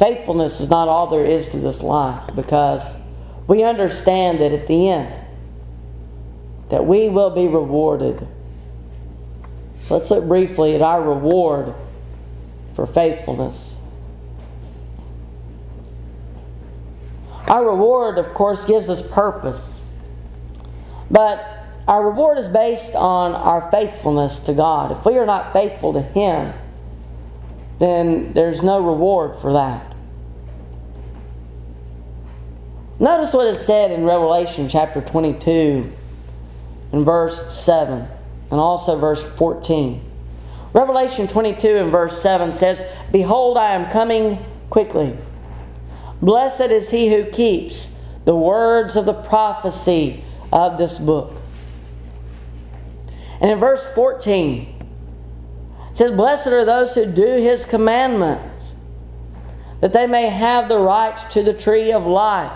Faithfulness 0.00 0.60
is 0.60 0.70
not 0.70 0.88
all 0.88 1.08
there 1.08 1.26
is 1.26 1.50
to 1.50 1.58
this 1.58 1.82
life 1.82 2.34
because 2.34 2.96
we 3.46 3.62
understand 3.62 4.40
that 4.40 4.50
at 4.50 4.66
the 4.66 4.88
end 4.88 5.12
that 6.70 6.86
we 6.86 7.10
will 7.10 7.28
be 7.28 7.46
rewarded. 7.46 8.26
So 9.82 9.98
let's 9.98 10.10
look 10.10 10.26
briefly 10.26 10.74
at 10.74 10.80
our 10.80 11.02
reward 11.02 11.74
for 12.74 12.86
faithfulness. 12.86 13.76
Our 17.48 17.66
reward, 17.66 18.16
of 18.16 18.32
course, 18.32 18.64
gives 18.64 18.88
us 18.88 19.06
purpose. 19.06 19.82
But 21.10 21.46
our 21.86 22.08
reward 22.08 22.38
is 22.38 22.48
based 22.48 22.94
on 22.94 23.34
our 23.34 23.70
faithfulness 23.70 24.38
to 24.44 24.54
God. 24.54 24.92
If 24.92 25.04
we 25.04 25.18
are 25.18 25.26
not 25.26 25.52
faithful 25.52 25.92
to 25.92 26.00
Him, 26.00 26.54
then 27.78 28.32
there's 28.32 28.62
no 28.62 28.80
reward 28.80 29.36
for 29.42 29.52
that. 29.52 29.89
Notice 33.00 33.32
what 33.32 33.46
it 33.46 33.56
said 33.56 33.92
in 33.92 34.04
Revelation 34.04 34.68
chapter 34.68 35.00
22 35.00 35.90
and 36.92 37.02
verse 37.02 37.50
7 37.50 38.06
and 38.50 38.60
also 38.60 38.98
verse 38.98 39.22
14. 39.38 40.02
Revelation 40.74 41.26
22 41.26 41.76
and 41.76 41.90
verse 41.90 42.20
7 42.20 42.52
says, 42.52 42.86
Behold, 43.10 43.56
I 43.56 43.70
am 43.70 43.90
coming 43.90 44.38
quickly. 44.68 45.16
Blessed 46.20 46.70
is 46.70 46.90
he 46.90 47.08
who 47.08 47.24
keeps 47.24 47.98
the 48.26 48.36
words 48.36 48.96
of 48.96 49.06
the 49.06 49.14
prophecy 49.14 50.22
of 50.52 50.76
this 50.76 50.98
book. 50.98 51.32
And 53.40 53.50
in 53.50 53.58
verse 53.58 53.82
14, 53.94 54.74
it 55.90 55.96
says, 55.96 56.12
Blessed 56.12 56.48
are 56.48 56.66
those 56.66 56.94
who 56.94 57.06
do 57.06 57.24
his 57.24 57.64
commandments, 57.64 58.74
that 59.80 59.94
they 59.94 60.06
may 60.06 60.26
have 60.26 60.68
the 60.68 60.78
right 60.78 61.18
to 61.30 61.42
the 61.42 61.54
tree 61.54 61.92
of 61.92 62.04
life 62.04 62.52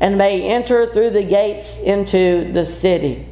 and 0.00 0.16
may 0.16 0.42
enter 0.42 0.86
through 0.92 1.10
the 1.10 1.24
gates 1.24 1.78
into 1.78 2.52
the 2.52 2.64
city. 2.64 3.26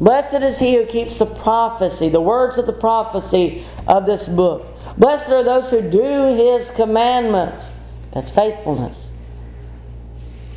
Blessed 0.00 0.42
is 0.42 0.58
he 0.58 0.74
who 0.74 0.86
keeps 0.86 1.18
the 1.18 1.26
prophecy, 1.26 2.08
the 2.08 2.20
words 2.20 2.58
of 2.58 2.66
the 2.66 2.72
prophecy 2.72 3.64
of 3.86 4.06
this 4.06 4.26
book. 4.28 4.66
Blessed 4.98 5.30
are 5.30 5.42
those 5.42 5.70
who 5.70 5.82
do 5.82 6.34
his 6.34 6.70
commandments. 6.70 7.70
That's 8.12 8.30
faithfulness. 8.30 9.12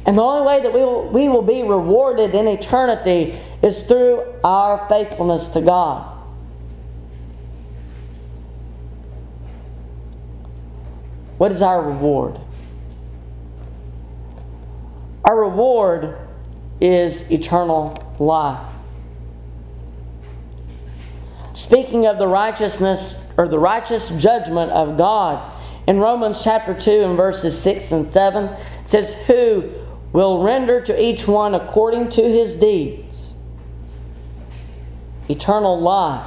And 0.05 0.17
the 0.17 0.21
only 0.21 0.47
way 0.47 0.61
that 0.61 0.73
we 0.73 0.79
will, 0.79 1.09
we 1.09 1.27
will 1.27 1.41
be 1.41 1.63
rewarded 1.63 2.33
in 2.33 2.47
eternity 2.47 3.37
is 3.61 3.85
through 3.85 4.23
our 4.43 4.87
faithfulness 4.87 5.49
to 5.49 5.61
God. 5.61 6.13
What 11.37 11.51
is 11.51 11.61
our 11.61 11.81
reward? 11.81 12.39
Our 15.27 15.41
reward 15.41 16.15
is 16.79 17.29
eternal 17.29 18.15
life. 18.17 18.65
Speaking 21.51 22.05
of 22.05 22.17
the 22.17 22.27
righteousness 22.27 23.29
or 23.37 23.49
the 23.49 23.59
righteous 23.59 24.07
judgment 24.17 24.71
of 24.71 24.97
God, 24.97 25.53
in 25.85 25.99
Romans 25.99 26.41
chapter 26.41 26.73
2 26.73 27.03
and 27.03 27.17
verses 27.17 27.61
6 27.61 27.91
and 27.91 28.13
7, 28.13 28.45
it 28.45 28.57
says, 28.85 29.15
Who 29.27 29.69
will 30.13 30.43
render 30.43 30.79
to 30.79 31.03
each 31.03 31.27
one 31.27 31.55
according 31.55 32.09
to 32.11 32.21
his 32.21 32.55
deeds 32.55 33.33
eternal 35.27 35.77
life 35.77 36.25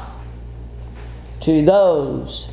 to 1.41 1.65
those 1.65 2.53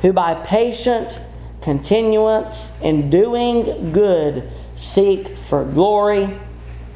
who 0.00 0.12
by 0.12 0.34
patient 0.44 1.18
continuance 1.60 2.80
in 2.82 3.10
doing 3.10 3.90
good 3.90 4.48
seek 4.78 5.36
for 5.36 5.64
glory, 5.64 6.38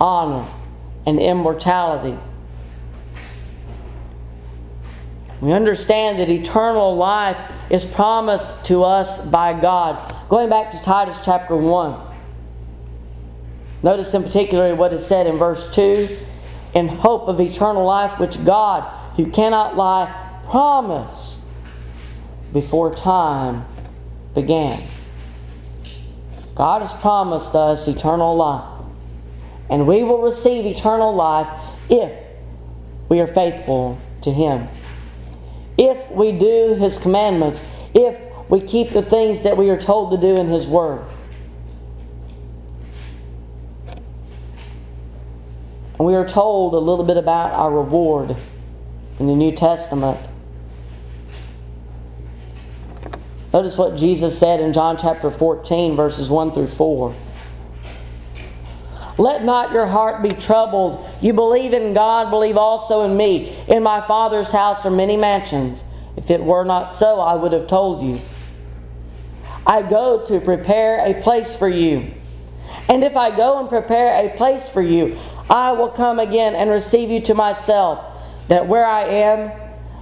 honor, 0.01 0.49
and 1.05 1.19
immortality. 1.21 2.17
We 5.41 5.53
understand 5.53 6.21
that 6.21 6.29
eternal 6.29 6.97
life 6.97 7.37
is 7.69 7.85
promised 7.85 8.65
to 8.67 8.85
us 8.85 9.27
by 9.27 9.61
God. 9.61 10.15
Going 10.29 10.49
back 10.49 10.71
to 10.71 10.81
Titus 10.83 11.19
chapter 11.25 11.57
1. 11.57 12.01
Notice 13.83 14.15
in 14.15 14.23
particular 14.23 14.77
what 14.77 14.93
is 14.93 15.05
said 15.05 15.27
in 15.27 15.37
verse 15.37 15.75
2 15.75 16.17
in 16.75 16.87
hope 16.87 17.27
of 17.27 17.41
eternal 17.41 17.85
life, 17.85 18.21
which 18.21 18.43
God, 18.45 18.89
who 19.17 19.27
cannot 19.27 19.77
lie, 19.77 20.41
promised 20.49 21.43
before 22.53 22.95
time 22.95 23.67
began. 24.35 24.81
God 26.55 26.83
has 26.83 26.93
promised 26.95 27.55
us 27.55 27.89
eternal 27.89 28.37
life. 28.37 28.69
And 29.71 29.87
we 29.87 30.03
will 30.03 30.21
receive 30.21 30.67
eternal 30.67 31.15
life 31.15 31.49
if 31.89 32.13
we 33.09 33.21
are 33.21 33.27
faithful 33.27 33.99
to 34.23 34.31
Him. 34.31 34.69
If 35.79 36.11
we 36.11 36.33
do 36.33 36.75
His 36.75 36.99
commandments, 36.99 37.65
if 37.95 38.19
we 38.49 38.61
keep 38.61 38.91
the 38.91 39.03
things 39.03 39.43
that 39.45 39.57
we 39.57 39.71
are 39.71 39.81
told 39.81 40.11
to 40.11 40.19
do 40.19 40.37
in 40.37 40.49
His 40.49 40.67
Word. 40.67 41.05
And 45.99 46.07
we 46.07 46.15
are 46.15 46.29
told 46.29 46.75
a 46.75 46.79
little 46.79 47.05
bit 47.05 47.17
about 47.17 47.53
our 47.53 47.71
reward 47.71 48.37
in 49.19 49.27
the 49.27 49.35
New 49.35 49.53
Testament. 49.53 50.19
Notice 53.53 53.77
what 53.77 53.97
Jesus 53.97 54.39
said 54.39 54.61
in 54.61 54.73
John 54.73 54.97
chapter 54.97 55.31
14, 55.31 55.95
verses 55.95 56.31
1 56.31 56.53
through 56.53 56.69
4. 56.69 57.15
Let 59.19 59.45
not 59.45 59.73
your 59.73 59.87
heart 59.87 60.23
be 60.23 60.31
troubled. 60.31 61.07
You 61.21 61.35
believe 61.35 61.75
in 61.75 61.93
God, 61.93 62.31
believe 62.31 62.57
also 62.57 63.03
in 63.03 63.15
me. 63.15 63.55
In 63.69 63.83
my 63.83 64.07
Father's 64.07 64.51
house 64.51 64.87
are 64.87 64.91
many 64.91 65.19
mansions. 65.19 65.85
If 66.17 66.31
it 66.31 66.43
were 66.43 66.65
not 66.65 66.95
so, 66.95 67.21
I 67.21 67.35
would 67.35 67.53
have 67.53 67.67
told 67.67 68.03
you. 68.03 68.21
I 69.67 69.83
go 69.83 70.25
to 70.27 70.41
prepare 70.41 71.05
a 71.05 71.21
place 71.23 71.55
for 71.55 71.69
you. 71.69 72.11
And 72.89 73.05
if 73.05 73.17
I 73.17 73.37
go 73.37 73.61
and 73.61 73.69
prepare 73.69 74.27
a 74.27 74.35
place 74.35 74.67
for 74.69 74.83
you, 74.83 75.19
I 75.51 75.73
will 75.73 75.91
come 75.91 76.19
again 76.19 76.55
and 76.55 76.71
receive 76.71 77.11
you 77.11 77.21
to 77.23 77.35
myself, 77.35 78.03
that 78.49 78.67
where 78.67 78.87
I 78.87 79.05
am, 79.05 79.53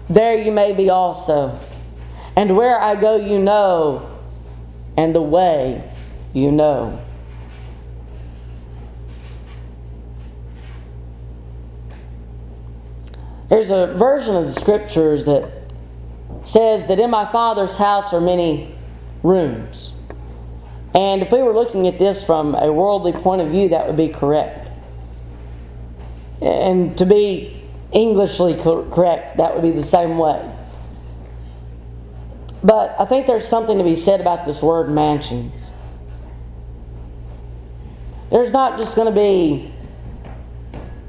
there 0.09 0.39
you 0.39 0.53
may 0.53 0.73
be 0.73 0.89
also. 0.89 1.59
And 2.41 2.57
where 2.57 2.81
I 2.81 2.99
go, 2.99 3.17
you 3.17 3.39
know, 3.39 4.19
and 4.97 5.15
the 5.15 5.21
way 5.21 5.87
you 6.33 6.51
know. 6.51 6.99
There's 13.51 13.69
a 13.69 13.89
version 13.89 14.37
of 14.37 14.47
the 14.47 14.59
scriptures 14.59 15.27
that 15.27 15.53
says 16.43 16.87
that 16.87 16.99
in 16.99 17.11
my 17.11 17.31
Father's 17.31 17.75
house 17.75 18.15
are 18.15 18.23
many 18.23 18.75
rooms. 19.23 19.93
And 20.95 21.21
if 21.21 21.31
we 21.31 21.43
were 21.43 21.53
looking 21.53 21.87
at 21.89 21.99
this 21.99 22.25
from 22.25 22.55
a 22.55 22.73
worldly 22.73 23.13
point 23.13 23.43
of 23.43 23.51
view, 23.51 23.69
that 23.69 23.87
would 23.87 23.99
be 23.99 24.09
correct. 24.09 24.67
And 26.41 26.97
to 26.97 27.05
be 27.05 27.63
Englishly 27.93 28.55
correct, 28.55 29.37
that 29.37 29.53
would 29.55 29.63
be 29.63 29.73
the 29.73 29.87
same 29.87 30.17
way. 30.17 30.57
But 32.63 32.95
I 32.99 33.05
think 33.07 33.27
there's 33.27 33.49
something 33.49 33.79
to 33.79 33.85
be 33.85 33.97
said 33.97 34.21
about 34.21 34.45
this 34.45 34.63
word 34.63 34.91
mansions. 34.91 35.53
There's 38.31 38.53
not 38.53 38.79
just 38.79 38.95
going 38.95 39.09
to 39.09 39.19
be 39.19 39.73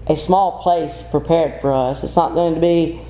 a 0.07 0.15
small 0.15 0.61
place 0.63 1.03
prepared 1.03 1.61
for 1.61 1.71
us, 1.71 2.03
it's 2.03 2.15
not 2.15 2.33
going 2.33 2.55
to 2.55 2.61
be 2.61 3.01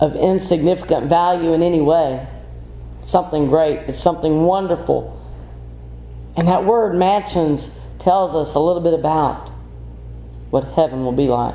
of 0.00 0.16
insignificant 0.16 1.06
value 1.06 1.52
in 1.54 1.62
any 1.62 1.80
way. 1.80 2.26
It's 3.00 3.10
something 3.10 3.48
great, 3.48 3.80
it's 3.88 3.98
something 3.98 4.42
wonderful. 4.42 5.14
And 6.36 6.46
that 6.48 6.64
word 6.64 6.94
mansions 6.94 7.74
tells 7.98 8.34
us 8.34 8.54
a 8.54 8.60
little 8.60 8.82
bit 8.82 8.94
about 8.94 9.48
what 10.50 10.64
heaven 10.64 11.04
will 11.04 11.12
be 11.12 11.26
like. 11.26 11.54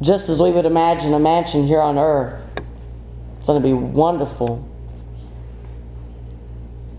Just 0.00 0.28
as 0.28 0.40
we 0.40 0.50
would 0.50 0.66
imagine 0.66 1.12
a 1.12 1.18
mansion 1.18 1.66
here 1.66 1.80
on 1.80 1.98
earth, 1.98 2.42
it's 3.40 3.46
going 3.46 3.62
to 3.62 3.66
be 3.66 3.72
wonderful. 3.72 4.68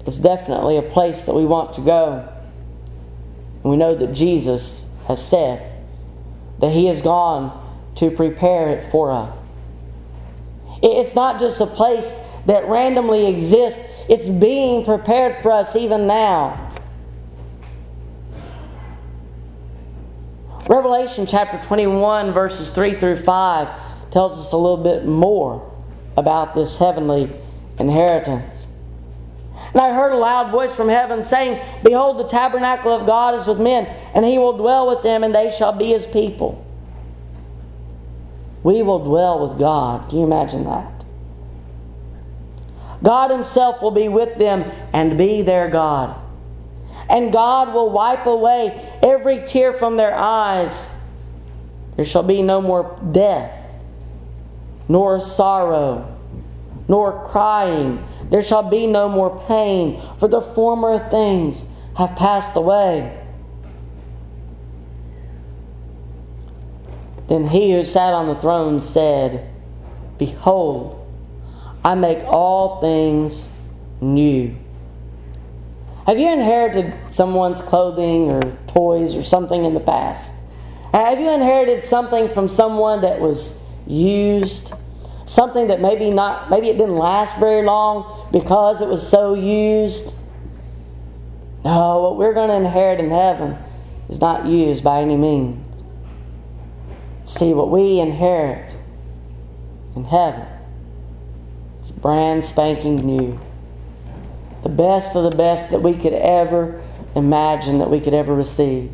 It's 0.07 0.17
definitely 0.17 0.77
a 0.77 0.81
place 0.81 1.21
that 1.25 1.35
we 1.35 1.45
want 1.45 1.75
to 1.75 1.81
go. 1.81 2.27
And 3.61 3.63
we 3.63 3.77
know 3.77 3.93
that 3.93 4.11
Jesus 4.13 4.89
has 5.05 5.23
said 5.23 5.85
that 6.57 6.71
He 6.71 6.87
has 6.87 7.03
gone 7.03 7.55
to 7.97 8.09
prepare 8.09 8.69
it 8.69 8.91
for 8.91 9.11
us. 9.11 9.37
It's 10.81 11.13
not 11.13 11.39
just 11.39 11.61
a 11.61 11.67
place 11.67 12.11
that 12.47 12.67
randomly 12.67 13.27
exists, 13.27 13.79
it's 14.09 14.27
being 14.27 14.83
prepared 14.83 15.43
for 15.43 15.51
us 15.51 15.75
even 15.75 16.07
now. 16.07 16.71
Revelation 20.67 21.27
chapter 21.27 21.59
21, 21.67 22.33
verses 22.33 22.73
3 22.73 22.95
through 22.95 23.17
5, 23.17 24.09
tells 24.09 24.39
us 24.39 24.51
a 24.53 24.57
little 24.57 24.83
bit 24.83 25.05
more 25.05 25.70
about 26.17 26.55
this 26.55 26.77
heavenly 26.77 27.31
inheritance. 27.79 28.67
And 29.73 29.79
I 29.79 29.93
heard 29.93 30.11
a 30.11 30.17
loud 30.17 30.51
voice 30.51 30.75
from 30.75 30.89
heaven 30.89 31.23
saying, 31.23 31.61
Behold, 31.83 32.19
the 32.19 32.27
tabernacle 32.27 32.91
of 32.91 33.05
God 33.05 33.35
is 33.35 33.47
with 33.47 33.59
men, 33.59 33.85
and 34.13 34.25
he 34.25 34.37
will 34.37 34.57
dwell 34.57 34.87
with 34.87 35.03
them, 35.03 35.23
and 35.23 35.33
they 35.33 35.49
shall 35.51 35.71
be 35.71 35.87
his 35.87 36.05
people. 36.07 36.65
We 38.63 38.83
will 38.83 39.03
dwell 39.03 39.47
with 39.47 39.57
God. 39.57 40.09
Can 40.09 40.19
you 40.19 40.25
imagine 40.25 40.65
that? 40.65 40.91
God 43.03 43.31
Himself 43.31 43.81
will 43.81 43.91
be 43.91 44.07
with 44.07 44.37
them 44.37 44.71
and 44.93 45.17
be 45.17 45.41
their 45.41 45.69
God. 45.69 46.19
And 47.09 47.31
God 47.33 47.73
will 47.73 47.89
wipe 47.89 48.25
away 48.25 48.99
every 49.01 49.45
tear 49.45 49.73
from 49.73 49.97
their 49.97 50.13
eyes. 50.15 50.89
There 51.95 52.05
shall 52.05 52.23
be 52.23 52.41
no 52.41 52.61
more 52.61 52.97
death, 53.11 53.57
nor 54.91 55.21
sorrow, 55.21 56.17
nor 56.89 57.25
crying. 57.29 58.03
There 58.29 58.41
shall 58.41 58.69
be 58.69 58.87
no 58.87 59.07
more 59.07 59.41
pain, 59.47 60.01
for 60.19 60.27
the 60.27 60.41
former 60.41 61.09
things 61.09 61.65
have 61.95 62.17
passed 62.17 62.57
away. 62.57 63.17
Then 67.29 67.47
he 67.47 67.71
who 67.71 67.85
sat 67.85 68.13
on 68.13 68.27
the 68.27 68.35
throne 68.35 68.81
said, 68.81 69.49
Behold, 70.17 70.97
I 71.85 71.95
make 71.95 72.25
all 72.25 72.81
things 72.81 73.47
new. 74.01 74.53
Have 76.05 76.19
you 76.19 76.27
inherited 76.27 76.93
someone's 77.09 77.61
clothing 77.61 78.29
or 78.29 78.41
toys 78.67 79.15
or 79.15 79.23
something 79.23 79.63
in 79.63 79.73
the 79.73 79.79
past? 79.79 80.33
Have 80.91 81.17
you 81.21 81.29
inherited 81.29 81.85
something 81.85 82.27
from 82.33 82.49
someone 82.49 82.99
that 83.03 83.21
was 83.21 83.63
used? 83.87 84.73
Something 85.31 85.67
that 85.67 85.79
maybe 85.79 86.09
not 86.09 86.49
maybe 86.49 86.67
it 86.67 86.77
didn't 86.77 86.97
last 86.97 87.39
very 87.39 87.63
long 87.63 88.27
because 88.33 88.81
it 88.81 88.89
was 88.89 89.07
so 89.07 89.33
used? 89.33 90.13
No, 91.63 92.01
what 92.01 92.17
we're 92.17 92.33
going 92.33 92.49
to 92.49 92.55
inherit 92.55 92.99
in 92.99 93.09
heaven 93.09 93.57
is 94.09 94.19
not 94.19 94.45
used 94.45 94.83
by 94.83 94.99
any 94.99 95.15
means. 95.15 95.83
See, 97.23 97.53
what 97.53 97.71
we 97.71 98.01
inherit 98.01 98.75
in 99.95 100.03
heaven 100.03 100.45
is 101.79 101.91
brand 101.91 102.43
spanking 102.43 102.97
new. 102.97 103.39
The 104.63 104.69
best 104.69 105.15
of 105.15 105.23
the 105.23 105.37
best 105.37 105.71
that 105.71 105.81
we 105.81 105.93
could 105.93 106.11
ever 106.11 106.83
imagine 107.15 107.79
that 107.79 107.89
we 107.89 108.01
could 108.01 108.13
ever 108.13 108.35
receive. 108.35 108.91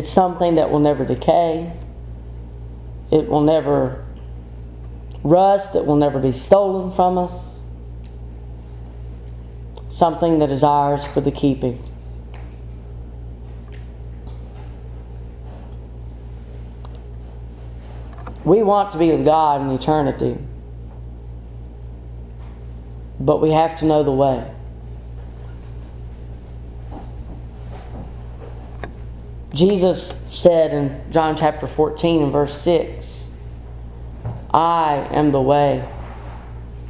It's 0.00 0.08
something 0.08 0.54
that 0.54 0.70
will 0.70 0.78
never 0.78 1.04
decay. 1.04 1.70
It 3.12 3.28
will 3.28 3.42
never 3.42 4.02
rust. 5.22 5.74
It 5.74 5.84
will 5.84 5.96
never 5.96 6.18
be 6.18 6.32
stolen 6.32 6.90
from 6.90 7.18
us. 7.18 7.60
Something 9.88 10.38
that 10.38 10.50
is 10.50 10.64
ours 10.64 11.04
for 11.04 11.20
the 11.20 11.30
keeping. 11.30 11.84
We 18.42 18.62
want 18.62 18.92
to 18.92 18.98
be 18.98 19.12
with 19.12 19.26
God 19.26 19.60
in 19.60 19.68
eternity. 19.68 20.38
But 23.20 23.42
we 23.42 23.50
have 23.50 23.78
to 23.80 23.84
know 23.84 24.02
the 24.02 24.12
way. 24.12 24.50
Jesus 29.52 30.08
said 30.32 30.72
in 30.72 31.12
John 31.12 31.36
chapter 31.36 31.66
14 31.66 32.22
and 32.22 32.32
verse 32.32 32.60
6 32.60 33.28
I 34.52 35.08
am 35.12 35.32
the 35.32 35.40
way, 35.40 35.88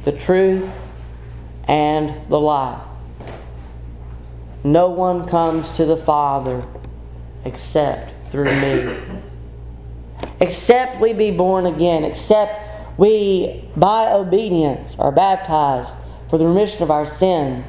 the 0.03 0.11
truth, 0.11 0.79
and 1.67 2.29
the 2.29 2.39
life. 2.39 2.81
No 4.63 4.89
one 4.89 5.27
comes 5.27 5.75
to 5.77 5.85
the 5.85 5.97
Father 5.97 6.63
except 7.45 8.31
through 8.31 8.45
me 8.45 9.21
except 10.41 10.99
we 10.99 11.13
be 11.13 11.31
born 11.31 11.67
again, 11.67 12.03
except 12.03 12.99
we, 12.99 13.63
by 13.75 14.11
obedience, 14.11 14.99
are 14.99 15.11
baptized 15.11 15.95
for 16.29 16.37
the 16.37 16.47
remission 16.47 16.83
of 16.83 16.91
our 16.91 17.05
sins, 17.05 17.65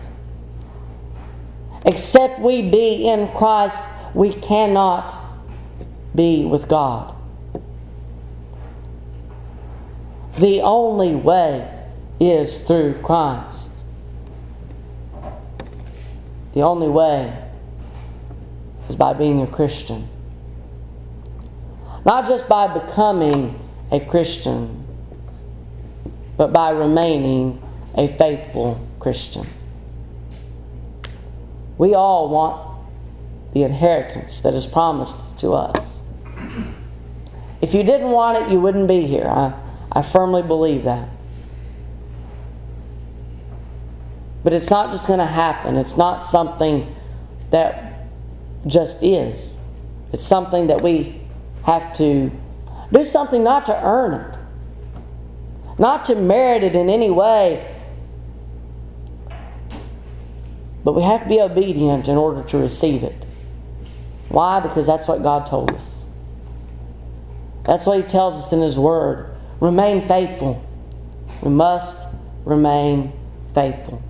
except 1.85 2.41
we 2.41 2.63
be 2.63 3.09
in 3.09 3.29
Christ, 3.37 3.79
we 4.15 4.33
cannot 4.33 5.15
be 6.15 6.45
with 6.45 6.69
God. 6.69 7.15
The 10.39 10.61
only 10.61 11.15
way 11.15 11.69
is 12.21 12.65
through 12.65 13.01
Christ. 13.03 13.71
The 16.55 16.63
only 16.63 16.89
way 16.89 17.33
is 18.89 18.97
by 18.97 19.13
being 19.15 19.41
a 19.41 19.47
Christian. 19.47 20.09
Not 22.05 22.27
just 22.27 22.49
by 22.49 22.67
becoming 22.67 23.59
a 23.91 24.01
Christian, 24.01 24.87
but 26.37 26.53
by 26.53 26.71
remaining 26.71 27.63
a 27.95 28.09
faithful 28.17 28.87
Christian. 28.99 29.47
We 31.79 31.95
all 31.95 32.29
want 32.29 32.72
the 33.53 33.65
inheritance 33.65 34.41
that 34.41 34.55
is 34.55 34.67
promised 34.67 35.39
to 35.41 35.53
us. 35.53 36.03
If 37.61 37.75
you 37.75 37.83
didn't 37.83 38.11
want 38.11 38.43
it, 38.43 38.51
you 38.51 38.61
wouldn't 38.61 38.89
be 38.89 39.07
here. 39.07 39.27
I, 39.27 39.53
I 39.91 40.03
firmly 40.03 40.43
believe 40.43 40.85
that. 40.85 41.09
But 44.43 44.53
it's 44.53 44.71
not 44.71 44.91
just 44.91 45.07
going 45.07 45.21
to 45.21 45.27
happen. 45.27 45.77
It's 45.77 45.97
not 45.97 46.19
something 46.19 46.93
that 47.51 48.07
just 48.67 49.03
is. 49.03 49.57
It's 50.13 50.25
something 50.25 50.67
that 50.67 50.83
we 50.83 51.21
have 51.65 51.97
to 51.99 52.33
do 52.93 53.05
something 53.05 53.43
not 53.43 53.67
to 53.67 53.85
earn 53.85 54.15
it, 54.15 54.39
not 55.79 56.05
to 56.07 56.15
merit 56.15 56.63
it 56.63 56.75
in 56.75 56.91
any 56.91 57.11
way, 57.11 57.69
but 60.85 60.95
we 60.95 61.03
have 61.03 61.23
to 61.23 61.29
be 61.29 61.41
obedient 61.41 62.09
in 62.09 62.17
order 62.17 62.43
to 62.49 62.59
receive 62.59 63.03
it. 63.03 63.22
Why? 64.33 64.61
Because 64.61 64.87
that's 64.87 65.07
what 65.07 65.23
God 65.23 65.47
told 65.47 65.73
us. 65.73 66.07
That's 67.65 67.85
what 67.85 67.99
He 67.99 68.03
tells 68.03 68.35
us 68.35 68.51
in 68.51 68.63
His 68.63 68.79
Word. 68.79 69.37
Remain 69.61 70.09
faithful. 70.09 70.65
We 71.43 71.51
must 71.51 72.09
remain 72.47 73.13
faithful. 73.55 74.03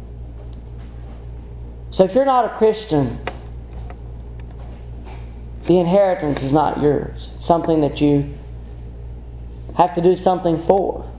So 1.91 2.05
if 2.05 2.15
you're 2.15 2.25
not 2.25 2.45
a 2.45 2.57
Christian, 2.57 3.19
the 5.67 5.81
inheritance 5.81 6.41
is 6.43 6.53
not 6.53 6.81
yours. 6.81 7.33
It's 7.35 7.45
something 7.45 7.81
that 7.81 8.01
you 8.01 8.33
have 9.77 9.93
to 9.95 10.01
do 10.01 10.15
something 10.15 10.63
for. 10.63 11.11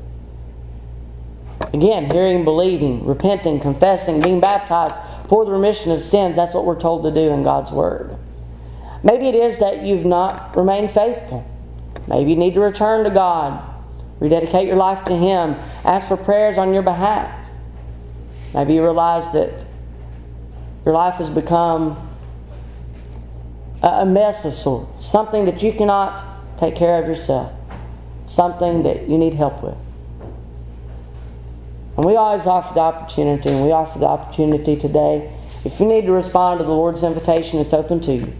Again, 1.74 2.10
hearing, 2.10 2.46
believing, 2.46 3.06
repenting, 3.06 3.60
confessing, 3.60 4.22
being 4.22 4.40
baptized 4.40 4.96
for 5.28 5.44
the 5.44 5.52
remission 5.52 5.92
of 5.92 6.02
sins, 6.02 6.38
that's 6.38 6.54
what 6.54 6.64
we're 6.64 6.80
told 6.80 7.04
to 7.04 7.12
do 7.12 7.32
in 7.32 7.44
God's 7.44 7.72
Word. 7.72 8.13
Maybe 9.04 9.28
it 9.28 9.36
is 9.36 9.60
that 9.60 9.84
you've 9.84 10.06
not 10.06 10.56
remained 10.56 10.92
faithful. 10.92 11.46
Maybe 12.08 12.32
you 12.32 12.38
need 12.38 12.54
to 12.54 12.62
return 12.62 13.04
to 13.04 13.10
God, 13.10 13.62
rededicate 14.20 14.66
your 14.68 14.78
life 14.78 15.04
to 15.06 15.14
Him, 15.16 15.56
ask 15.84 16.08
for 16.08 16.18
prayers 16.18 16.58
on 16.58 16.74
your 16.74 16.84
behalf. 16.84 17.50
Maybe 18.54 18.76
you 18.76 18.84
realize 18.84 19.32
that 19.34 19.66
your 20.86 20.94
life 20.94 21.16
has 21.16 21.30
become 21.30 22.10
a 23.82 24.06
mess 24.06 24.46
of 24.46 24.54
sorts, 24.54 25.06
something 25.06 25.46
that 25.46 25.62
you 25.62 25.74
cannot 25.74 26.58
take 26.58 26.76
care 26.76 27.02
of 27.02 27.08
yourself, 27.08 27.52
something 28.26 28.84
that 28.84 29.10
you 29.10 29.18
need 29.18 29.34
help 29.34 29.62
with. 29.62 29.78
And 31.98 32.06
we 32.06 32.16
always 32.16 32.48
offer 32.48 32.74
the 32.74 32.80
opportunity, 32.80 33.50
and 33.50 33.64
we 33.64 33.72
offer 33.72 34.00
the 34.00 34.08
opportunity 34.08 34.78
today. 34.78 35.32
If 35.66 35.80
you 35.80 35.86
need 35.86 36.06
to 36.06 36.12
respond 36.12 36.60
to 36.60 36.66
the 36.66 36.72
Lord's 36.72 37.04
invitation, 37.04 37.60
it's 37.60 37.74
open 37.74 38.00
to 38.02 38.14
you. 38.14 38.34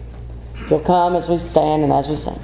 You'll 0.70 0.80
come 0.80 1.14
as 1.14 1.28
we 1.28 1.36
stand 1.36 1.82
and 1.82 1.92
as 1.92 2.08
we 2.08 2.16
sing. 2.16 2.40